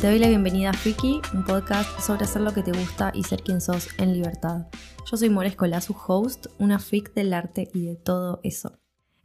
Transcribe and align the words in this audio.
Te 0.00 0.06
doy 0.06 0.20
la 0.20 0.28
bienvenida 0.28 0.70
a 0.70 0.74
Freaky, 0.74 1.20
un 1.34 1.42
podcast 1.44 1.98
sobre 1.98 2.22
hacer 2.22 2.42
lo 2.42 2.54
que 2.54 2.62
te 2.62 2.70
gusta 2.70 3.10
y 3.16 3.24
ser 3.24 3.42
quien 3.42 3.60
sos 3.60 3.88
en 3.98 4.12
libertad. 4.12 4.68
Yo 5.10 5.16
soy 5.16 5.28
Morescola, 5.28 5.80
su 5.80 5.92
host, 6.06 6.46
una 6.60 6.78
freak 6.78 7.14
del 7.14 7.32
arte 7.32 7.68
y 7.74 7.86
de 7.86 7.96
todo 7.96 8.38
eso. 8.44 8.78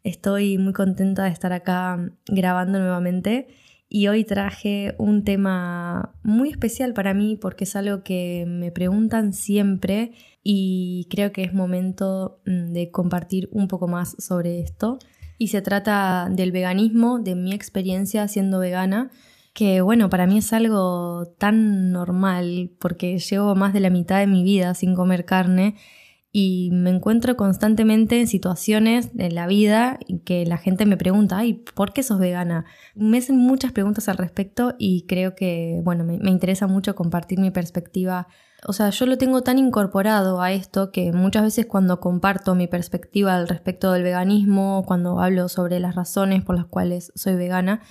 Estoy 0.04 0.57
muy 0.57 0.73
contenta 0.73 1.25
de 1.25 1.29
estar 1.29 1.54
acá 1.54 2.12
grabando 2.25 2.79
nuevamente 2.79 3.49
y 3.88 4.07
hoy 4.07 4.23
traje 4.23 4.95
un 4.97 5.23
tema 5.23 6.15
muy 6.23 6.49
especial 6.49 6.95
para 6.95 7.13
mí 7.13 7.37
porque 7.39 7.65
es 7.65 7.75
algo 7.75 8.01
que 8.01 8.45
me 8.47 8.71
preguntan 8.71 9.33
siempre 9.33 10.13
y 10.41 11.07
creo 11.11 11.31
que 11.31 11.43
es 11.43 11.53
momento 11.53 12.41
mm, 12.47 12.71
de 12.71 12.89
compartir 12.89 13.47
un 13.51 13.67
poco 13.67 13.87
más 13.87 14.15
sobre 14.17 14.61
esto. 14.61 14.97
Y 15.37 15.49
se 15.49 15.61
trata 15.61 16.29
del 16.31 16.51
veganismo, 16.51 17.19
de 17.19 17.35
mi 17.35 17.53
experiencia 17.53 18.27
siendo 18.27 18.57
vegana 18.57 19.11
que 19.54 19.81
bueno, 19.81 20.09
para 20.09 20.28
mí 20.28 20.39
es 20.39 20.51
algo 20.51 21.28
tan 21.37 21.91
normal 21.91 22.71
porque 22.79 23.19
llevo 23.19 23.55
más 23.55 23.73
de 23.73 23.79
la 23.79 23.89
mitad 23.89 24.19
de 24.19 24.28
mi 24.28 24.43
vida 24.43 24.73
sin 24.73 24.95
comer 24.95 25.25
carne 25.25 25.75
y 26.36 26.71
me 26.73 26.89
encuentro 26.89 27.37
constantemente 27.37 28.19
en 28.19 28.25
situaciones 28.25 29.11
en 29.15 29.36
la 29.36 29.45
vida 29.45 30.00
que 30.25 30.47
la 30.47 30.57
gente 30.57 30.87
me 30.87 30.97
pregunta, 30.97 31.37
ay, 31.37 31.54
¿por 31.75 31.93
qué 31.93 32.02
sos 32.02 32.17
vegana? 32.17 32.66
Me 32.95 33.19
hacen 33.19 33.38
muchas 33.38 33.72
preguntas 33.72 34.09
al 34.09 34.17
respecto 34.17 34.73
y 34.80 35.05
creo 35.05 35.36
que, 35.36 35.81
bueno, 35.83 36.03
me, 36.03 36.17
me 36.17 36.31
interesa 36.31 36.66
mucho 36.66 36.95
compartir 36.95 37.39
mi 37.39 37.52
perspectiva. 37.52 38.28
O 38.66 38.73
sea, 38.73 38.89
yo 38.89 39.06
lo 39.06 39.20
tengo 39.20 39.44
tan 39.44 39.59
incorporado 39.59 40.42
a 40.42 40.52
esto 40.52 40.92
que 40.92 41.11
muchas 41.11 41.44
veces 41.44 41.67
cuando 41.67 42.00
comparto 42.00 42.56
mi 42.56 42.66
perspectiva 42.66 43.36
al 43.36 43.47
respecto 43.47 43.92
del 43.92 44.02
veganismo, 44.02 44.83
cuando 44.88 45.20
hablo 45.20 45.50
sobre 45.50 45.80
las 45.80 45.94
razones 45.94 46.44
por 46.44 46.56
las 46.56 46.66
cuales 46.66 47.11
soy 47.14 47.36
vegana, 47.36 47.81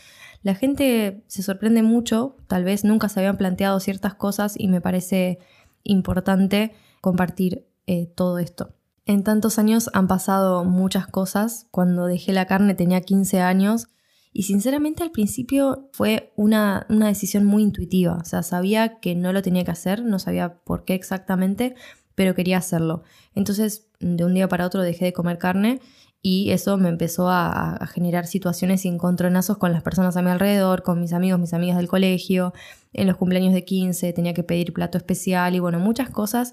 la 0.42 0.54
gente 0.54 1.24
se 1.28 1.42
sorprende 1.42 1.82
mucho, 1.82 2.36
tal 2.48 2.64
vez 2.64 2.84
nunca 2.84 3.08
se 3.08 3.20
habían 3.20 3.36
planteado 3.36 3.78
ciertas 3.80 4.14
cosas 4.14 4.54
y 4.58 4.68
me 4.68 4.80
parece 4.80 5.38
importante 5.84 6.72
compartir 7.00 7.66
eh, 7.86 8.06
todo 8.14 8.38
esto. 8.38 8.74
En 9.04 9.24
tantos 9.24 9.58
años 9.58 9.90
han 9.94 10.06
pasado 10.06 10.64
muchas 10.64 11.06
cosas. 11.06 11.66
Cuando 11.70 12.06
dejé 12.06 12.32
la 12.32 12.46
carne 12.46 12.74
tenía 12.74 13.00
15 13.00 13.40
años 13.40 13.88
y 14.32 14.44
sinceramente 14.44 15.02
al 15.02 15.10
principio 15.10 15.88
fue 15.92 16.32
una, 16.36 16.86
una 16.88 17.08
decisión 17.08 17.44
muy 17.44 17.62
intuitiva. 17.62 18.18
O 18.20 18.24
sea, 18.24 18.42
sabía 18.42 19.00
que 19.00 19.14
no 19.14 19.32
lo 19.32 19.42
tenía 19.42 19.64
que 19.64 19.72
hacer, 19.72 20.02
no 20.02 20.18
sabía 20.18 20.60
por 20.64 20.84
qué 20.84 20.94
exactamente, 20.94 21.74
pero 22.14 22.34
quería 22.34 22.58
hacerlo. 22.58 23.02
Entonces, 23.34 23.88
de 24.00 24.24
un 24.24 24.34
día 24.34 24.48
para 24.48 24.66
otro 24.66 24.82
dejé 24.82 25.06
de 25.06 25.12
comer 25.12 25.38
carne 25.38 25.80
y 26.22 26.50
eso 26.50 26.76
me 26.76 26.88
empezó 26.88 27.28
a, 27.28 27.78
generar 27.92 28.26
situaciones 28.26 28.84
y 28.84 28.88
encontronazos 28.88 29.58
con 29.58 29.72
las 29.72 29.82
personas 29.82 30.16
a 30.16 30.22
mi 30.22 30.30
alrededor, 30.30 30.82
con 30.84 31.00
mis 31.00 31.12
amigos, 31.12 31.40
mis 31.40 31.52
amigas 31.52 31.76
del 31.76 31.88
colegio, 31.88 32.54
en 32.92 33.08
los 33.08 33.16
cumpleaños 33.16 33.52
de 33.52 33.64
15 33.64 34.12
tenía 34.12 34.32
que 34.32 34.44
pedir 34.44 34.72
plato 34.72 34.98
especial 34.98 35.54
y 35.54 35.58
bueno, 35.58 35.80
muchas 35.80 36.10
cosas 36.10 36.52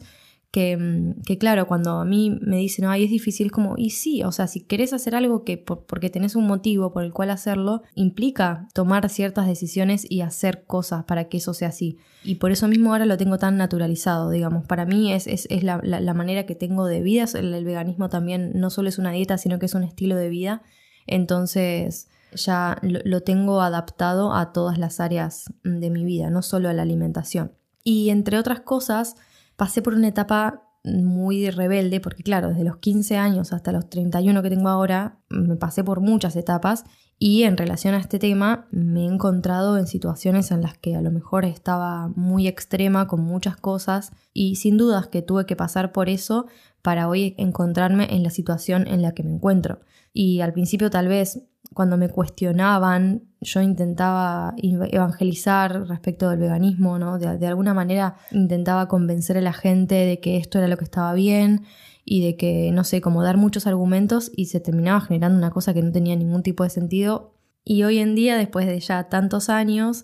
Mm, 0.52 1.22
que, 1.25 1.38
claro, 1.38 1.67
cuando 1.67 2.00
a 2.00 2.05
mí 2.05 2.39
me 2.42 2.58
dicen, 2.58 2.86
ay, 2.86 3.03
es 3.03 3.11
difícil, 3.11 3.47
es 3.47 3.52
como, 3.52 3.75
y 3.78 3.92
sí, 3.92 4.23
o 4.23 4.31
sea, 4.31 4.47
si 4.47 4.61
querés 4.61 4.94
hacer 4.94 5.14
algo 5.14 5.44
que 5.44 5.58
porque 5.58 6.09
tenés 6.09 6.36
un 6.36 6.47
motivo 6.47 6.92
por 6.92 7.03
el 7.03 7.14
cual 7.14 7.30
hacerlo, 7.30 7.83
implica 7.94 8.67
tomar 8.73 9.08
ciertas 9.09 9.45
decisiones 9.45 10.09
y 10.09 10.22
hacer 10.22 10.64
cosas 10.66 11.03
para 11.03 11.30
que 11.30 11.38
eso 11.38 11.53
sea 11.53 11.67
así. 11.67 11.97
Y 12.23 12.36
por 12.36 12.52
eso 12.52 12.67
mismo 12.67 12.92
ahora 12.92 13.05
lo 13.05 13.17
tengo 13.17 13.38
tan 13.38 13.58
naturalizado, 13.58 14.31
digamos. 14.31 14.66
Para 14.66 14.86
mí 14.86 15.14
es, 15.14 15.27
es, 15.27 15.47
es 15.52 15.64
la, 15.64 15.80
la, 15.83 16.14
manera 16.14 16.45
que 16.45 16.55
tengo 16.55 16.86
de 16.86 17.02
vida. 17.02 17.25
El, 17.36 17.53
el 17.53 17.64
veganismo 17.64 18.09
también 18.09 18.52
no 18.55 18.72
solo 18.72 18.89
es 18.89 18.97
una 18.97 19.11
dieta, 19.11 19.38
sino 19.38 19.59
que 19.59 19.67
es 19.67 19.75
un 19.75 19.83
estilo 19.83 20.16
de 20.16 20.30
vida. 20.30 20.64
Entonces 21.05 22.09
ya 22.33 22.77
lo, 22.81 23.00
lo 23.03 23.22
tengo 23.22 23.61
adaptado 23.61 24.33
a 24.33 24.52
todas 24.52 24.77
las 24.80 25.00
áreas 25.00 25.45
de 25.64 25.89
mi 25.92 26.03
vida, 26.03 26.30
no 26.30 26.42
solo 26.42 26.70
a 26.70 26.73
la 26.73 26.81
alimentación. 26.81 27.53
Y 27.83 28.09
entre 28.09 28.38
otras 28.38 28.61
cosas, 28.61 29.16
pasé 29.60 29.82
por 29.82 29.94
una 29.94 30.08
etapa 30.08 30.64
muy 30.86 31.50
rebelde, 31.50 32.00
porque 32.00 32.23
claro, 32.23 32.48
desde 32.48 32.64
los 32.64 32.78
15 32.78 33.17
años 33.17 33.52
hasta 33.52 33.73
los 33.73 33.89
31 33.89 34.42
que 34.42 34.50
tengo 34.50 34.70
ahora, 34.70 35.20
me 35.30 35.58
pasé 35.58 35.83
por 35.83 36.00
muchas 36.00 36.38
etapas 36.38 36.86
y 37.20 37.44
en 37.44 37.58
relación 37.58 37.94
a 37.94 38.00
este 38.00 38.17
tema 38.17 38.67
me 38.72 39.02
he 39.02 39.06
encontrado 39.06 39.78
en 39.78 39.86
situaciones 39.86 40.52
en 40.52 40.61
las 40.61 40.78
que 40.78 40.95
a 40.95 41.02
lo 41.02 41.11
mejor 41.11 41.44
estaba 41.44 42.08
muy 42.16 42.48
extrema 42.48 43.08
con 43.08 43.22
muchas 43.22 43.58
cosas 43.58 44.14
y 44.33 44.56
sin 44.56 44.78
dudas 44.78 45.08
que 45.08 45.22
tuve 45.22 45.45
que 45.45 45.58
pasar 45.58 45.92
por 45.92 46.08
eso 46.08 46.48
para 46.82 47.10
hoy 47.10 47.36
encontrarme 47.38 48.08
en 48.16 48.23
la 48.23 48.30
situación 48.30 48.88
en 48.88 49.02
la 49.02 49.12
que 49.12 49.23
me 49.23 49.33
encuentro. 49.33 49.82
Y 50.22 50.42
al 50.42 50.52
principio 50.52 50.90
tal 50.90 51.08
vez 51.08 51.40
cuando 51.74 51.96
me 51.96 52.10
cuestionaban, 52.10 53.24
yo 53.40 53.62
intentaba 53.62 54.54
evangelizar 54.58 55.88
respecto 55.88 56.30
del 56.30 56.40
veganismo, 56.40 57.00
¿no? 57.00 57.18
De, 57.18 57.48
alguna 57.48 57.74
manera 57.74 58.18
intentaba 58.32 58.90
convencer 58.90 59.38
a 59.38 59.42
la 59.42 59.54
gente 59.54 59.96
de 59.96 60.20
que 60.20 60.36
esto 60.36 60.58
era 60.58 60.68
lo 60.68 60.76
que 60.76 60.84
estaba 60.84 61.14
bien 61.14 61.64
y 62.04 62.22
de 62.22 62.36
que, 62.36 62.70
no 62.74 62.84
sé, 62.84 63.00
como 63.00 63.24
dar 63.24 63.38
muchos 63.38 63.66
argumentos 63.66 64.30
y 64.36 64.48
se 64.48 64.60
terminaba 64.60 65.00
generando 65.00 65.38
una 65.38 65.52
cosa 65.52 65.74
que 65.74 65.82
no 65.82 65.94
tenía 65.94 66.18
ningún 66.18 66.44
tipo 66.44 66.66
de 66.66 66.70
sentido. 66.70 67.32
Y 67.64 67.84
hoy 67.84 68.00
en 68.00 68.14
día, 68.14 68.36
después 68.36 68.68
de 68.68 68.78
ya 68.78 69.08
tantos 69.08 69.48
años, 69.48 70.04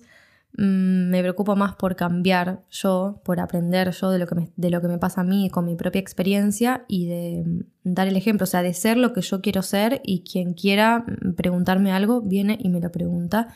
me 0.58 1.22
preocupo 1.22 1.56
más 1.56 1.76
por 1.76 1.96
cambiar 1.96 2.64
yo, 2.70 3.22
por 3.26 3.40
aprender 3.40 3.92
yo 3.92 4.10
de 4.12 4.20
lo, 4.20 4.28
que 4.28 4.36
me, 4.36 4.52
de 4.56 4.70
lo 4.70 4.82
que 4.82 4.88
me 4.88 4.98
pasa 4.98 5.22
a 5.22 5.24
mí 5.24 5.50
con 5.50 5.66
mi 5.66 5.76
propia 5.76 6.00
experiencia 6.00 6.86
y 6.88 7.08
de 7.08 7.44
mm, 7.46 7.94
dar 7.94 8.08
el 8.08 8.16
ejemplo, 8.16 8.46
o 8.46 8.48
sea, 8.48 8.62
de 8.62 8.74
ser 8.74 8.98
lo 8.98 9.14
que 9.14 9.22
yo 9.22 9.42
quiero 9.42 9.62
ser 9.62 10.02
y 10.04 10.24
quien 10.24 10.54
quiera 10.54 11.00
mm, 11.00 11.34
preguntarme 11.34 11.92
algo 11.92 12.22
viene 12.22 12.58
y 12.62 12.70
me 12.70 12.80
lo 12.80 12.92
pregunta. 12.92 13.50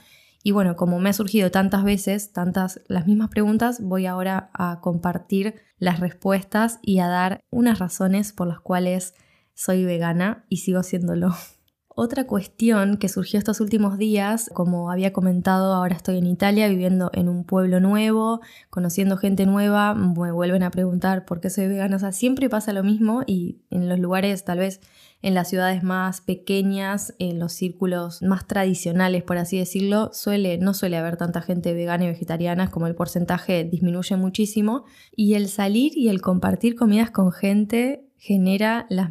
Y 0.43 0.51
bueno, 0.51 0.75
como 0.75 0.99
me 0.99 1.09
ha 1.09 1.13
surgido 1.13 1.51
tantas 1.51 1.83
veces, 1.83 2.31
tantas 2.31 2.81
las 2.87 3.07
mismas 3.07 3.29
preguntas, 3.29 3.81
voy 3.81 4.05
ahora 4.05 4.49
a 4.53 4.79
compartir 4.81 5.55
las 5.77 5.99
respuestas 5.99 6.79
y 6.81 6.99
a 6.99 7.07
dar 7.07 7.41
unas 7.49 7.79
razones 7.79 8.31
por 8.33 8.47
las 8.47 8.59
cuales 8.59 9.15
soy 9.53 9.85
vegana 9.85 10.45
y 10.49 10.57
sigo 10.57 10.79
haciéndolo. 10.79 11.33
Otra 12.01 12.25
cuestión 12.25 12.95
que 12.95 13.09
surgió 13.09 13.37
estos 13.39 13.59
últimos 13.59 13.97
días, 13.97 14.49
como 14.53 14.89
había 14.89 15.11
comentado, 15.11 15.73
ahora 15.73 15.97
estoy 15.97 16.19
en 16.19 16.27
Italia 16.27 16.69
viviendo 16.69 17.11
en 17.13 17.27
un 17.27 17.43
pueblo 17.43 17.81
nuevo, 17.81 18.39
conociendo 18.69 19.17
gente 19.17 19.45
nueva, 19.45 19.93
me 19.95 20.31
vuelven 20.31 20.63
a 20.63 20.71
preguntar 20.71 21.25
por 21.25 21.41
qué 21.41 21.49
soy 21.49 21.67
vegana. 21.67 21.97
O 21.97 21.99
sea, 21.99 22.13
siempre 22.13 22.47
pasa 22.47 22.71
lo 22.71 22.83
mismo 22.83 23.23
y 23.27 23.57
en 23.69 23.89
los 23.89 23.99
lugares, 23.99 24.45
tal 24.45 24.59
vez 24.59 24.79
en 25.21 25.33
las 25.33 25.49
ciudades 25.49 25.83
más 25.83 26.21
pequeñas, 26.21 27.15
en 27.19 27.37
los 27.37 27.51
círculos 27.51 28.21
más 28.21 28.47
tradicionales, 28.47 29.23
por 29.23 29.37
así 29.37 29.57
decirlo, 29.57 30.11
suele, 30.13 30.57
no 30.57 30.73
suele 30.73 30.95
haber 30.95 31.17
tanta 31.17 31.41
gente 31.41 31.73
vegana 31.73 32.05
y 32.05 32.07
vegetariana, 32.07 32.71
como 32.71 32.87
el 32.87 32.95
porcentaje 32.95 33.65
disminuye 33.65 34.15
muchísimo. 34.15 34.85
Y 35.13 35.33
el 35.33 35.49
salir 35.49 35.97
y 35.97 36.07
el 36.07 36.21
compartir 36.21 36.77
comidas 36.77 37.11
con 37.11 37.33
gente 37.33 38.08
genera 38.19 38.85
las, 38.89 39.09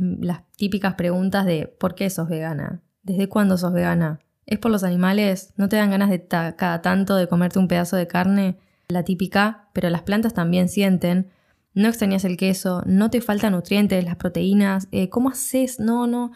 típicas 0.56 0.94
preguntas 0.94 1.46
de 1.46 1.66
¿por 1.66 1.94
qué 1.94 2.08
sos 2.10 2.28
vegana? 2.28 2.82
¿Desde 3.02 3.28
cuándo 3.28 3.56
sos 3.56 3.72
vegana? 3.72 4.20
¿Es 4.46 4.58
por 4.58 4.70
los 4.70 4.84
animales? 4.84 5.52
¿No 5.56 5.68
te 5.68 5.76
dan 5.76 5.90
ganas 5.90 6.10
de 6.10 6.26
cada 6.26 6.82
tanto 6.82 7.16
de 7.16 7.26
comerte 7.26 7.58
un 7.58 7.68
pedazo 7.68 7.96
de 7.96 8.06
carne? 8.06 8.58
La 8.88 9.02
típica, 9.02 9.68
pero 9.72 9.90
las 9.90 10.02
plantas 10.02 10.34
también 10.34 10.68
sienten. 10.68 11.30
No 11.74 11.88
extrañas 11.88 12.24
el 12.24 12.36
queso, 12.36 12.82
no 12.86 13.10
te 13.10 13.20
faltan 13.20 13.52
nutrientes, 13.52 14.04
las 14.04 14.16
proteínas, 14.16 14.88
eh, 14.90 15.08
¿cómo 15.08 15.30
haces? 15.30 15.78
No, 15.80 16.06
no. 16.06 16.32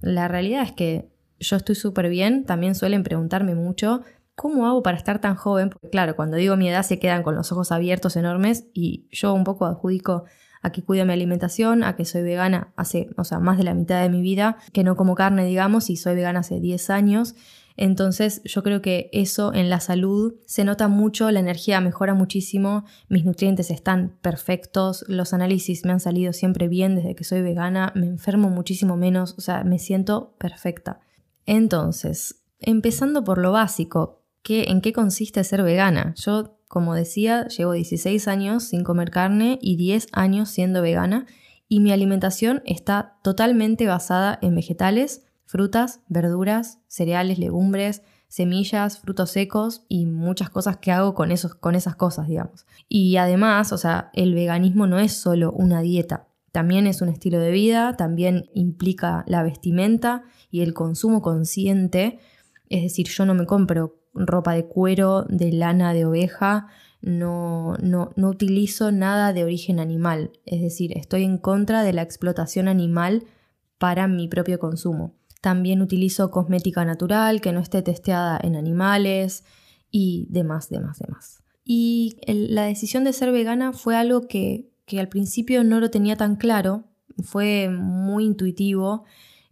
La 0.00 0.28
realidad 0.28 0.62
es 0.62 0.72
que 0.72 1.08
yo 1.38 1.56
estoy 1.56 1.74
súper 1.74 2.08
bien, 2.08 2.44
también 2.44 2.74
suelen 2.74 3.02
preguntarme 3.02 3.54
mucho, 3.54 4.02
¿cómo 4.34 4.66
hago 4.66 4.82
para 4.82 4.96
estar 4.96 5.20
tan 5.20 5.34
joven? 5.34 5.70
Porque 5.70 5.90
claro, 5.90 6.16
cuando 6.16 6.36
digo 6.36 6.56
mi 6.56 6.68
edad 6.68 6.82
se 6.82 6.98
quedan 6.98 7.22
con 7.22 7.34
los 7.34 7.52
ojos 7.52 7.72
abiertos 7.72 8.16
enormes 8.16 8.66
y 8.72 9.06
yo 9.10 9.34
un 9.34 9.44
poco 9.44 9.66
adjudico 9.66 10.24
a 10.62 10.70
que 10.70 10.82
cuido 10.82 11.04
mi 11.06 11.12
alimentación, 11.12 11.84
a 11.84 11.96
que 11.96 12.04
soy 12.04 12.22
vegana 12.22 12.72
hace, 12.76 13.08
o 13.16 13.24
sea, 13.24 13.38
más 13.38 13.58
de 13.58 13.64
la 13.64 13.74
mitad 13.74 14.02
de 14.02 14.08
mi 14.08 14.22
vida, 14.22 14.56
que 14.72 14.84
no 14.84 14.96
como 14.96 15.14
carne, 15.14 15.44
digamos, 15.44 15.90
y 15.90 15.96
soy 15.96 16.14
vegana 16.14 16.40
hace 16.40 16.60
10 16.60 16.90
años. 16.90 17.34
Entonces 17.76 18.40
yo 18.44 18.62
creo 18.62 18.80
que 18.80 19.10
eso 19.12 19.52
en 19.52 19.68
la 19.68 19.80
salud 19.80 20.34
se 20.46 20.64
nota 20.64 20.88
mucho, 20.88 21.30
la 21.30 21.40
energía 21.40 21.80
mejora 21.80 22.14
muchísimo, 22.14 22.84
mis 23.08 23.24
nutrientes 23.24 23.70
están 23.70 24.16
perfectos, 24.22 25.04
los 25.08 25.34
análisis 25.34 25.84
me 25.84 25.92
han 25.92 26.00
salido 26.00 26.32
siempre 26.32 26.68
bien 26.68 26.96
desde 26.96 27.14
que 27.14 27.24
soy 27.24 27.42
vegana, 27.42 27.92
me 27.94 28.06
enfermo 28.06 28.48
muchísimo 28.48 28.96
menos, 28.96 29.34
o 29.36 29.42
sea, 29.42 29.62
me 29.62 29.78
siento 29.78 30.34
perfecta. 30.38 31.00
Entonces, 31.44 32.42
empezando 32.60 33.24
por 33.24 33.38
lo 33.38 33.52
básico, 33.52 34.22
¿qué, 34.42 34.64
¿en 34.68 34.80
qué 34.80 34.92
consiste 34.92 35.44
ser 35.44 35.62
vegana? 35.62 36.14
Yo 36.16 36.55
como 36.68 36.94
decía, 36.94 37.46
llevo 37.48 37.72
16 37.72 38.28
años 38.28 38.64
sin 38.64 38.84
comer 38.84 39.10
carne 39.10 39.58
y 39.60 39.76
10 39.76 40.08
años 40.12 40.48
siendo 40.48 40.82
vegana 40.82 41.26
y 41.68 41.80
mi 41.80 41.92
alimentación 41.92 42.62
está 42.64 43.18
totalmente 43.22 43.86
basada 43.86 44.38
en 44.42 44.54
vegetales, 44.54 45.22
frutas, 45.44 46.00
verduras, 46.08 46.78
cereales, 46.88 47.38
legumbres, 47.38 48.02
semillas, 48.28 48.98
frutos 48.98 49.30
secos 49.30 49.84
y 49.88 50.06
muchas 50.06 50.50
cosas 50.50 50.78
que 50.78 50.92
hago 50.92 51.14
con, 51.14 51.30
esos, 51.30 51.54
con 51.54 51.74
esas 51.74 51.96
cosas, 51.96 52.28
digamos. 52.28 52.66
Y 52.88 53.16
además, 53.16 53.72
o 53.72 53.78
sea, 53.78 54.10
el 54.12 54.34
veganismo 54.34 54.86
no 54.86 54.98
es 54.98 55.12
solo 55.12 55.52
una 55.52 55.80
dieta, 55.80 56.28
también 56.56 56.86
es 56.86 57.02
un 57.02 57.10
estilo 57.10 57.38
de 57.38 57.50
vida, 57.50 57.98
también 57.98 58.48
implica 58.54 59.24
la 59.26 59.42
vestimenta 59.42 60.22
y 60.50 60.62
el 60.62 60.72
consumo 60.72 61.20
consciente 61.20 62.18
Es 62.70 62.82
decir, 62.82 63.08
yo 63.08 63.26
no 63.26 63.34
me 63.34 63.44
compro 63.44 64.00
ropa 64.16 64.54
de 64.54 64.66
cuero, 64.66 65.24
de 65.28 65.52
lana 65.52 65.92
de 65.92 66.04
oveja, 66.04 66.68
no, 67.00 67.76
no, 67.82 68.10
no 68.16 68.28
utilizo 68.28 68.90
nada 68.90 69.32
de 69.32 69.44
origen 69.44 69.78
animal. 69.78 70.32
Es 70.44 70.60
decir, 70.60 70.96
estoy 70.96 71.24
en 71.24 71.38
contra 71.38 71.82
de 71.82 71.92
la 71.92 72.02
explotación 72.02 72.68
animal 72.68 73.24
para 73.78 74.08
mi 74.08 74.28
propio 74.28 74.58
consumo. 74.58 75.14
También 75.40 75.82
utilizo 75.82 76.30
cosmética 76.30 76.84
natural 76.84 77.40
que 77.40 77.52
no 77.52 77.60
esté 77.60 77.82
testeada 77.82 78.40
en 78.42 78.56
animales 78.56 79.44
y 79.90 80.26
demás, 80.30 80.68
demás, 80.68 80.98
demás. 80.98 81.42
Y 81.64 82.18
la 82.26 82.64
decisión 82.64 83.04
de 83.04 83.12
ser 83.12 83.32
vegana 83.32 83.72
fue 83.72 83.96
algo 83.96 84.28
que, 84.28 84.70
que 84.86 84.98
al 84.98 85.08
principio 85.08 85.64
no 85.64 85.80
lo 85.80 85.90
tenía 85.90 86.16
tan 86.16 86.36
claro, 86.36 86.84
fue 87.22 87.68
muy 87.68 88.24
intuitivo 88.24 89.04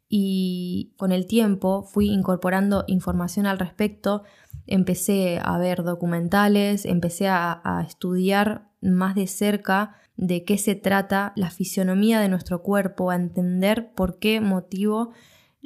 y 0.08 0.92
con 0.96 1.12
el 1.12 1.26
tiempo 1.26 1.82
fui 1.82 2.08
incorporando 2.08 2.84
información 2.86 3.46
al 3.46 3.58
respecto, 3.58 4.22
empecé 4.66 5.40
a 5.42 5.58
ver 5.58 5.82
documentales, 5.82 6.84
empecé 6.84 7.28
a, 7.28 7.84
estudiar 7.86 8.70
más 8.80 9.14
de 9.14 9.26
cerca 9.26 9.96
de 10.16 10.44
qué 10.44 10.58
se 10.58 10.74
trata 10.74 11.32
la 11.36 11.50
fisionomía 11.50 12.20
de 12.20 12.28
nuestro 12.28 12.62
cuerpo, 12.62 13.10
a 13.10 13.16
entender 13.16 13.92
por 13.94 14.18
qué 14.18 14.40
motivo 14.40 15.10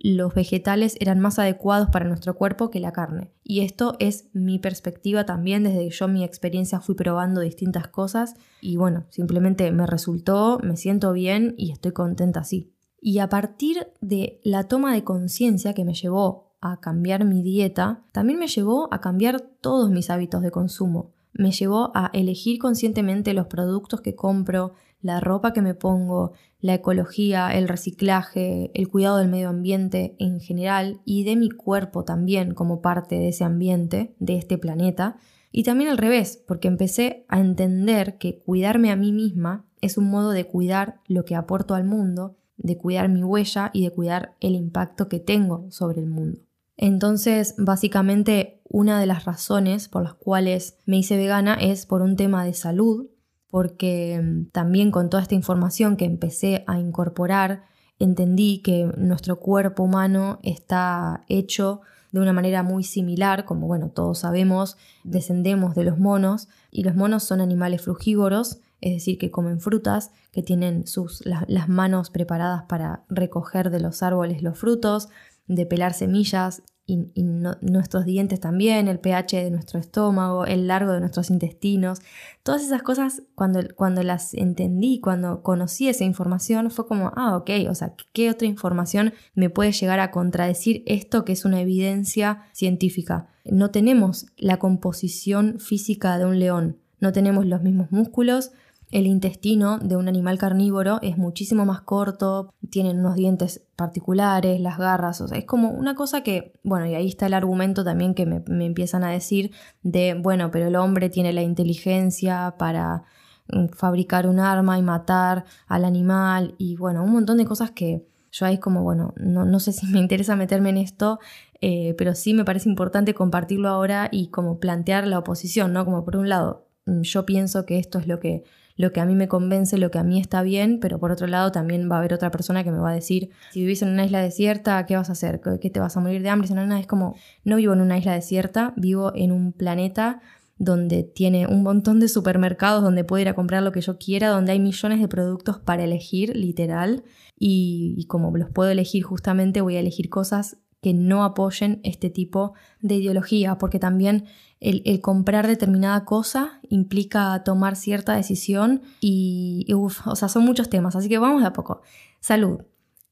los 0.01 0.33
vegetales 0.33 0.97
eran 1.01 1.19
más 1.19 1.41
adecuados 1.41 1.89
para 1.91 2.07
nuestro 2.07 2.37
cuerpo 2.37 2.71
que 2.71 2.79
la 2.79 2.93
carne. 2.93 3.33
Y 3.43 3.61
esto 3.61 3.97
es 3.99 4.29
mi 4.33 4.61
perspectiva 4.61 5.27
también, 5.27 5.65
desde 5.65 5.89
que 5.89 5.91
yo 5.91 6.07
mi 6.07 6.23
experiencia 6.23 6.81
fui 6.81 6.95
probando 6.95 7.41
distintas 7.41 7.89
cosas 7.89 8.35
y 8.61 8.77
bueno, 8.77 9.07
simplemente 9.11 9.71
me 9.73 9.87
resultó, 9.87 10.61
me 10.63 10.77
siento 10.77 11.13
bien 11.13 11.55
y 11.59 11.73
estoy 11.73 11.93
contenta 11.93 12.41
así. 12.41 12.73
Y 13.01 13.19
a 13.19 13.29
partir 13.29 13.89
de 14.01 14.41
la 14.45 14.65
toma 14.65 14.93
de 14.93 15.05
conciencia 15.05 15.75
que 15.75 15.85
me 15.85 15.95
llevó 15.95 16.48
a 16.61 16.81
cambiar 16.81 17.25
mi 17.25 17.43
dieta, 17.43 18.03
también 18.13 18.39
me 18.39 18.49
llevó 18.49 18.93
a 18.93 19.01
cambiar 19.01 19.41
todos 19.41 19.91
mis 19.91 20.11
hábitos 20.11 20.43
de 20.43 20.51
consumo. 20.51 21.13
Me 21.33 21.53
llevó 21.53 21.93
a 21.95 22.11
elegir 22.13 22.59
conscientemente 22.59 23.35
los 23.35 23.47
productos 23.47 24.01
que 24.01 24.15
compro, 24.15 24.73
la 25.01 25.21
ropa 25.21 25.53
que 25.53 25.63
me 25.63 25.75
pongo, 25.75 26.33
la 26.61 26.75
ecología, 26.75 27.51
el 27.57 27.69
reciclaje, 27.69 28.73
el 28.75 28.89
cuidado 28.89 29.19
del 29.19 29.29
medio 29.29 29.49
ambiente 29.49 30.17
en 30.19 30.41
general 30.41 31.01
y 31.05 31.25
de 31.25 31.37
mi 31.37 31.51
cuerpo 31.51 32.05
también 32.05 32.55
como 32.55 32.81
parte 32.81 33.17
de 33.17 33.29
ese 33.29 33.45
ambiente, 33.45 34.15
de 34.19 34.37
este 34.37 34.59
planeta. 34.59 35.17
Y 35.53 35.63
también 35.63 35.91
al 35.91 35.99
revés, 35.99 36.43
porque 36.47 36.69
empecé 36.69 37.25
a 37.29 37.41
entender 37.41 38.19
que 38.19 38.39
cuidarme 38.41 38.91
a 38.91 38.97
mí 38.97 39.13
misma 39.13 39.65
es 39.81 39.97
un 39.97 40.11
modo 40.11 40.33
de 40.33 40.45
cuidar 40.45 41.01
lo 41.07 41.25
que 41.25 41.37
aporto 41.37 41.75
al 41.75 41.85
mundo, 41.85 42.37
de 42.57 42.77
cuidar 42.77 43.09
mi 43.09 43.23
huella 43.23 43.71
y 43.73 43.85
de 43.85 43.93
cuidar 43.93 44.35
el 44.41 44.55
impacto 44.55 45.09
que 45.09 45.21
tengo 45.21 45.71
sobre 45.71 46.01
el 46.01 46.09
mundo. 46.09 46.41
Entonces, 46.79 47.57
básicamente, 47.59 48.63
una 48.69 49.01
de 49.01 49.07
las 49.07 49.25
razones 49.25 49.89
por 49.89 50.05
las 50.05 50.15
cuales 50.15 50.79
me 50.87 50.97
hice 50.97 51.17
vegana 51.17 51.55
es 51.55 51.85
por 51.87 52.03
un 52.03 52.17
tema 52.17 52.45
de 52.45 52.55
salud, 52.55 53.09
porque 53.51 54.21
mm, 54.23 54.51
también 54.53 54.93
con 54.93 55.11
toda 55.11 55.23
esta 55.23 55.35
información 55.35 55.97
que 55.97 56.05
empecé 56.05 56.65
a 56.69 56.79
incorporar, 56.79 57.65
entendí 57.99 58.63
que 58.63 58.91
nuestro 58.97 59.41
cuerpo 59.41 59.83
humano 59.83 60.39
está 60.45 61.25
hecho 61.29 61.81
de 62.13 62.21
una 62.21 62.33
manera 62.33 62.63
muy 62.63 62.85
similar, 62.85 63.45
como 63.45 63.67
bueno, 63.67 63.91
todos 63.91 64.21
sabemos, 64.21 64.77
descendemos 65.03 65.75
de 65.75 65.83
los 65.83 65.99
monos 65.99 66.49
y 66.71 66.85
los 66.85 66.95
monos 66.95 67.25
son 67.25 67.41
animales 67.41 67.83
frugívoros, 67.83 68.61
es 68.81 68.93
decir, 68.93 69.19
que 69.19 69.33
comen 69.33 69.61
frutas, 69.61 70.13
que 70.31 70.43
tienen 70.43 70.87
sus, 70.87 71.25
las 71.27 71.69
manos 71.69 72.11
preparadas 72.11 72.63
para 72.69 73.05
recoger 73.09 73.71
de 73.71 73.81
los 73.81 74.03
árboles 74.05 74.43
los 74.43 74.57
frutos, 74.57 75.09
de 75.49 75.67
pelar 75.67 75.95
semillas 75.95 76.63
y, 76.89 77.23
nuestros 77.61 78.07
dientes 78.07 78.41
también, 78.41 78.89
el 78.89 78.99
pH 78.99 79.45
de 79.45 79.51
nuestro 79.51 79.79
estómago, 79.79 80.47
el 80.47 80.67
largo 80.67 80.93
de 80.93 81.01
nuestros 81.01 81.29
intestinos, 81.29 82.01
todas 82.43 82.63
esas 82.63 82.83
cosas 82.83 83.23
cuando, 83.35 83.61
cuando 83.77 84.03
las 84.03 84.33
entendí, 84.33 84.99
cuando 84.99 85.43
conocí 85.43 85.89
esa 85.89 86.05
información, 86.05 86.71
fue 86.71 86.87
como, 86.87 87.13
ah, 87.15 87.37
ok, 87.37 87.51
o 87.69 87.75
sea, 87.75 87.95
¿qué 88.15 88.31
otra 88.31 88.49
información 88.49 89.13
me 89.35 89.51
puede 89.51 89.73
llegar 89.73 90.01
a 90.01 90.11
contradecir 90.11 90.83
esto 90.87 91.27
que 91.27 91.33
es 91.33 91.45
una 91.45 91.61
evidencia 91.61 92.45
científica? 92.53 93.29
No 93.45 93.71
tenemos 93.71 94.27
la 94.39 94.59
composición 94.59 95.61
física 95.61 96.19
de 96.19 96.25
un 96.25 96.39
león, 96.39 96.79
no 97.01 97.13
tenemos 97.13 97.45
los 97.45 97.63
mismos 97.63 97.93
músculos, 97.93 98.53
el 98.91 99.07
intestino 99.07 99.79
de 99.79 99.97
un 99.97 100.09
animal 100.09 100.39
carnívoro 100.39 100.99
es 101.03 101.19
muchísimo 101.19 101.67
más 101.67 101.83
corto, 101.83 102.55
tienen 102.71 103.01
unos 103.01 103.17
dientes 103.17 103.67
particulares, 103.77 104.61
las 104.61 104.79
garras, 104.79 105.21
o 105.21 105.29
sea, 105.29 105.39
es 105.39 105.45
como 105.45 105.71
una 105.71 105.95
cosa 105.95 106.23
que, 106.23 106.53
bueno, 106.63 106.87
y 106.87 106.95
ahí 106.95 107.07
está 107.07 107.27
el 107.27 107.35
argumento 107.35 107.85
también 107.85 108.15
que 108.15 108.25
me, 108.25 108.43
empiezan 108.65 109.05
a 109.05 109.11
decir 109.11 109.53
de, 109.83 110.15
bueno, 110.15 110.51
pero 110.51 110.69
el 110.69 110.77
hombre 110.77 111.11
tiene 111.11 111.33
la 111.33 111.43
inteligencia 111.43 112.55
para 112.59 113.05
mm, 113.53 113.69
fabricar 113.69 114.27
un 114.27 114.41
arma 114.41 114.79
y 114.79 114.83
matar 114.83 115.45
al 115.67 115.85
animal 115.85 116.55
y 116.57 116.77
bueno, 116.77 117.05
un 117.05 117.13
montón 117.13 117.37
de 117.37 117.45
cosas 117.45 117.71
que 117.73 118.07
yo 118.31 118.47
ahí 118.47 118.59
como, 118.59 118.83
bueno, 118.83 119.15
no, 119.17 119.45
no 119.45 119.61
sé 119.61 119.73
si 119.73 119.87
me 119.87 119.99
interesa 119.99 120.35
meterme 120.37 120.71
en 120.71 120.79
esto, 120.79 121.19
eh, 121.61 121.95
pero 121.99 122.15
sí 122.15 122.35
me 122.35 122.45
parece 122.45 122.69
importante 122.69 123.15
compartirlo 123.15 123.69
ahora 123.69 124.09
y 124.11 124.29
como 124.29 124.61
plantear 124.61 125.07
la 125.07 125.19
oposición, 125.19 125.73
¿no? 125.73 125.85
Como 125.85 126.05
por 126.05 126.17
un 126.17 126.29
lado, 126.29 126.69
mm, 126.87 127.03
yo 127.03 127.27
pienso 127.27 127.67
que 127.67 127.79
esto 127.79 127.99
es 127.99 128.07
lo 128.07 128.21
que 128.21 128.45
lo 128.79 128.93
que 128.93 129.01
a 129.01 129.05
mí 129.05 129.15
me 129.15 129.29
convence, 129.29 129.77
lo 129.77 129.91
que 129.91 129.99
a 129.99 130.05
mí 130.05 130.19
está 130.21 130.41
bien, 130.43 130.79
pero 130.81 130.99
por 130.99 131.11
otro 131.11 131.27
lado 131.27 131.53
también 131.53 131.91
va 131.91 131.97
a 131.97 131.99
haber 131.99 132.15
otra 132.15 132.31
persona 132.31 132.63
que 132.63 132.71
me 132.71 132.79
va 132.79 132.91
a 132.91 132.95
decir, 132.95 133.31
si 133.51 133.61
vivís 133.61 133.83
en 133.83 133.89
una 133.89 134.07
isla 134.07 134.23
desierta, 134.23 134.87
¿qué 134.87 134.97
vas 134.97 135.11
a 135.11 135.13
hacer? 135.13 135.41
¿Qué 135.61 135.69
te 135.69 135.81
vas 135.81 135.97
a 135.97 136.01
morir 136.01 136.23
de 136.23 136.31
hambre? 136.31 136.49
No, 136.55 136.77
es 136.77 136.87
como, 136.87 137.17
no 137.45 137.57
vivo 137.57 137.73
en 137.73 137.81
una 137.81 137.99
isla 137.99 138.15
desierta, 138.15 138.73
vivo 138.77 139.13
en 139.15 139.33
un 139.33 139.53
planeta 139.53 140.21
donde 140.59 141.03
tiene 141.03 141.49
un 141.49 141.65
montón 141.65 141.99
de 141.99 142.09
supermercados 142.09 142.83
donde 142.83 143.05
puedo 143.05 143.21
ir 143.21 143.29
a 143.29 143.35
comprar 143.35 143.65
lo 143.65 143.73
que 143.73 143.81
yo 143.81 143.99
quiera, 143.99 144.29
donde 144.29 144.53
hay 144.53 144.61
millones 144.61 145.01
de 145.01 145.09
productos 145.09 145.59
para 145.59 145.83
elegir, 145.83 146.37
literal, 146.37 147.03
y 147.37 148.05
como 148.07 148.37
los 148.37 148.51
puedo 148.51 148.71
elegir 148.71 149.03
justamente, 149.03 149.61
voy 149.61 149.77
a 149.77 149.81
elegir 149.81 150.09
cosas 150.09 150.57
que 150.81 150.95
no 150.95 151.25
apoyen 151.25 151.81
este 151.83 152.11
tipo 152.11 152.55
de 152.81 152.97
ideología, 152.97 153.59
porque 153.59 153.79
también 153.79 154.27
el, 154.61 155.01
comprar 155.01 155.47
determinada 155.47 156.05
cosa 156.05 156.61
implica 156.69 157.43
tomar 157.45 157.77
cierta 157.77 158.15
decisión 158.15 158.83
y, 159.01 159.67
o 159.75 159.91
sea, 160.17 160.29
son 160.29 160.45
muchos 160.45 160.69
temas, 160.69 160.97
así 160.97 161.09
que 161.09 161.19
vamos 161.19 161.43
de 161.43 161.49
a 161.49 161.53
poco. 161.53 161.83
Salud. 162.21 162.63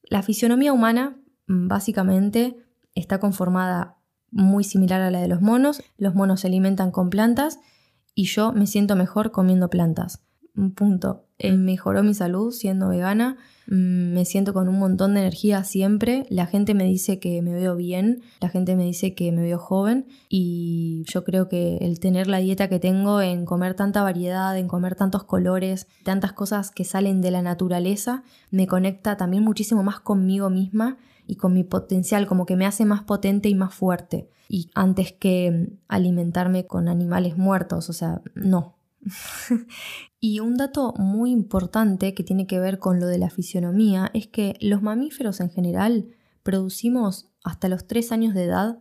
La 0.02 0.22
fisionomía 0.22 0.72
humana 0.72 1.16
mm, 1.48 1.68
básicamente 1.68 2.56
está 2.94 3.18
conformada 3.18 3.98
muy 4.30 4.64
similar 4.64 5.00
a 5.00 5.10
la 5.10 5.20
de 5.20 5.28
los 5.28 5.40
monos. 5.40 5.82
Los 5.96 6.14
monos 6.14 6.40
se 6.40 6.48
alimentan 6.48 6.90
con 6.90 7.10
plantas 7.10 7.58
y 8.14 8.24
yo 8.24 8.52
me 8.52 8.67
siento 8.67 8.96
mejor 8.96 9.31
comiendo 9.31 9.70
plantas. 9.70 10.25
Un 10.56 10.72
punto. 10.72 11.27
Eh, 11.39 11.53
mejoró 11.53 12.03
mi 12.03 12.15
salud 12.15 12.51
siendo 12.51 12.89
vegana, 12.89 13.36
mm, 13.67 14.15
me 14.15 14.25
siento 14.25 14.55
con 14.55 14.69
un 14.69 14.79
montón 14.79 15.13
de 15.13 15.20
energía 15.20 15.65
siempre, 15.65 16.25
la 16.31 16.46
gente 16.46 16.72
me 16.72 16.84
dice 16.84 17.19
que 17.19 17.43
me 17.43 17.53
veo 17.53 17.77
bien, 17.77 18.22
la 18.41 18.48
gente 18.48 18.75
me 18.75 18.84
dice 18.84 19.15
que 19.15 19.31
me 19.32 19.43
veo 19.43 19.58
joven 19.58 20.06
y 20.31 21.05
yo 21.06 21.25
creo 21.25 21.51
que 21.51 21.77
el 21.82 22.01
tener 22.01 22.27
la 22.27 22.39
dieta 22.39 22.69
que 22.69 22.79
tengo 22.79 23.20
en 23.20 23.44
comer 23.44 23.75
tanta 23.75 24.03
variedad, 24.03 24.56
en 24.56 24.67
comer 24.67 24.94
tantos 24.94 25.25
colores, 25.25 25.89
tantas 26.05 26.32
cosas 26.32 26.70
que 26.70 26.84
salen 26.84 27.20
de 27.20 27.32
la 27.32 27.43
naturaleza, 27.43 28.22
me 28.51 28.67
conecta 28.67 29.19
también 29.19 29.44
muchísimo 29.44 29.82
más 29.82 30.01
conmigo 30.01 30.48
misma 30.48 30.96
y 31.27 31.36
con 31.36 31.53
mi 31.53 31.65
potencial, 31.65 32.27
como 32.27 32.46
que 32.46 32.56
me 32.56 32.65
hace 32.65 32.86
más 32.86 33.03
potente 33.03 33.51
y 33.51 33.55
más 33.55 33.75
fuerte. 33.75 34.31
Y 34.48 34.70
antes 34.75 35.13
que 35.13 35.77
alimentarme 35.89 36.67
con 36.67 36.89
animales 36.89 37.36
muertos, 37.36 37.91
o 37.91 37.93
sea, 37.93 38.22
no, 38.34 38.75
y 40.20 40.41
un 40.41 40.56
dato 40.56 40.94
muy 40.98 41.31
importante 41.31 42.15
que 42.15 42.25
tiene 42.25 42.46
que 42.46 42.60
ver 42.60 42.79
con 42.79 43.01
lo 43.01 43.06
de 43.06 43.19
la 43.19 43.31
fisionomía 43.31 44.10
es 44.15 44.27
que 44.27 44.56
los 44.60 44.82
mamíferos 44.82 45.41
en 45.41 45.51
general 45.51 46.08
producimos 46.43 47.31
hasta 47.44 47.69
los 47.69 47.86
3 47.86 48.13
años 48.13 48.34
de 48.34 48.44
edad 48.44 48.79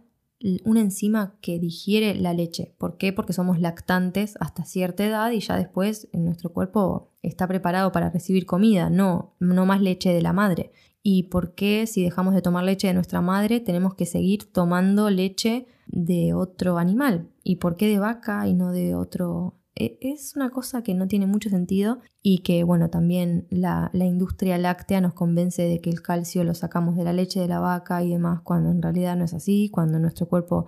una 0.63 0.81
enzima 0.81 1.37
que 1.41 1.59
digiere 1.59 2.13
la 2.15 2.33
leche. 2.33 2.75
¿Por 2.77 2.97
qué? 2.97 3.13
Porque 3.13 3.33
somos 3.33 3.59
lactantes 3.59 4.35
hasta 4.39 4.65
cierta 4.65 5.05
edad 5.05 5.31
y 5.31 5.39
ya 5.39 5.55
después 5.55 6.07
nuestro 6.13 6.51
cuerpo 6.51 7.11
está 7.23 7.47
preparado 7.47 7.91
para 7.91 8.09
recibir 8.09 8.45
comida, 8.45 8.89
no, 8.89 9.33
no 9.39 9.65
más 9.65 9.81
leche 9.81 10.13
de 10.13 10.21
la 10.21 10.33
madre. 10.33 10.71
¿Y 11.01 11.23
por 11.23 11.53
qué 11.53 11.87
si 11.87 12.03
dejamos 12.03 12.33
de 12.33 12.41
tomar 12.41 12.63
leche 12.63 12.87
de 12.87 12.93
nuestra 12.93 13.21
madre 13.21 13.59
tenemos 13.59 13.95
que 13.95 14.05
seguir 14.05 14.51
tomando 14.51 15.09
leche 15.09 15.67
de 15.87 16.33
otro 16.33 16.77
animal? 16.77 17.29
¿Y 17.43 17.57
por 17.57 17.75
qué 17.75 17.87
de 17.87 17.99
vaca 17.99 18.47
y 18.47 18.53
no 18.53 18.71
de 18.71 18.95
otro 18.95 19.55
es 19.75 20.35
una 20.35 20.51
cosa 20.51 20.83
que 20.83 20.93
no 20.93 21.07
tiene 21.07 21.27
mucho 21.27 21.49
sentido 21.49 21.99
y 22.21 22.39
que, 22.39 22.63
bueno, 22.63 22.89
también 22.89 23.45
la, 23.49 23.91
industria 23.93 24.57
láctea 24.57 25.01
nos 25.01 25.13
convence 25.13 25.63
de 25.63 25.81
que 25.81 25.89
el 25.89 26.01
calcio 26.01 26.43
lo 26.43 26.53
sacamos 26.53 26.95
de 26.95 27.03
la 27.03 27.13
leche 27.13 27.41
de 27.41 27.47
la 27.47 27.59
vaca 27.59 28.01
y 28.01 28.09
demás, 28.11 28.41
cuando 28.41 28.71
en 28.71 28.81
realidad 28.81 29.17
no 29.17 29.25
es 29.25 29.33
así, 29.33 29.69
cuando 29.69 29.99
nuestro 29.99 30.27
cuerpo, 30.27 30.67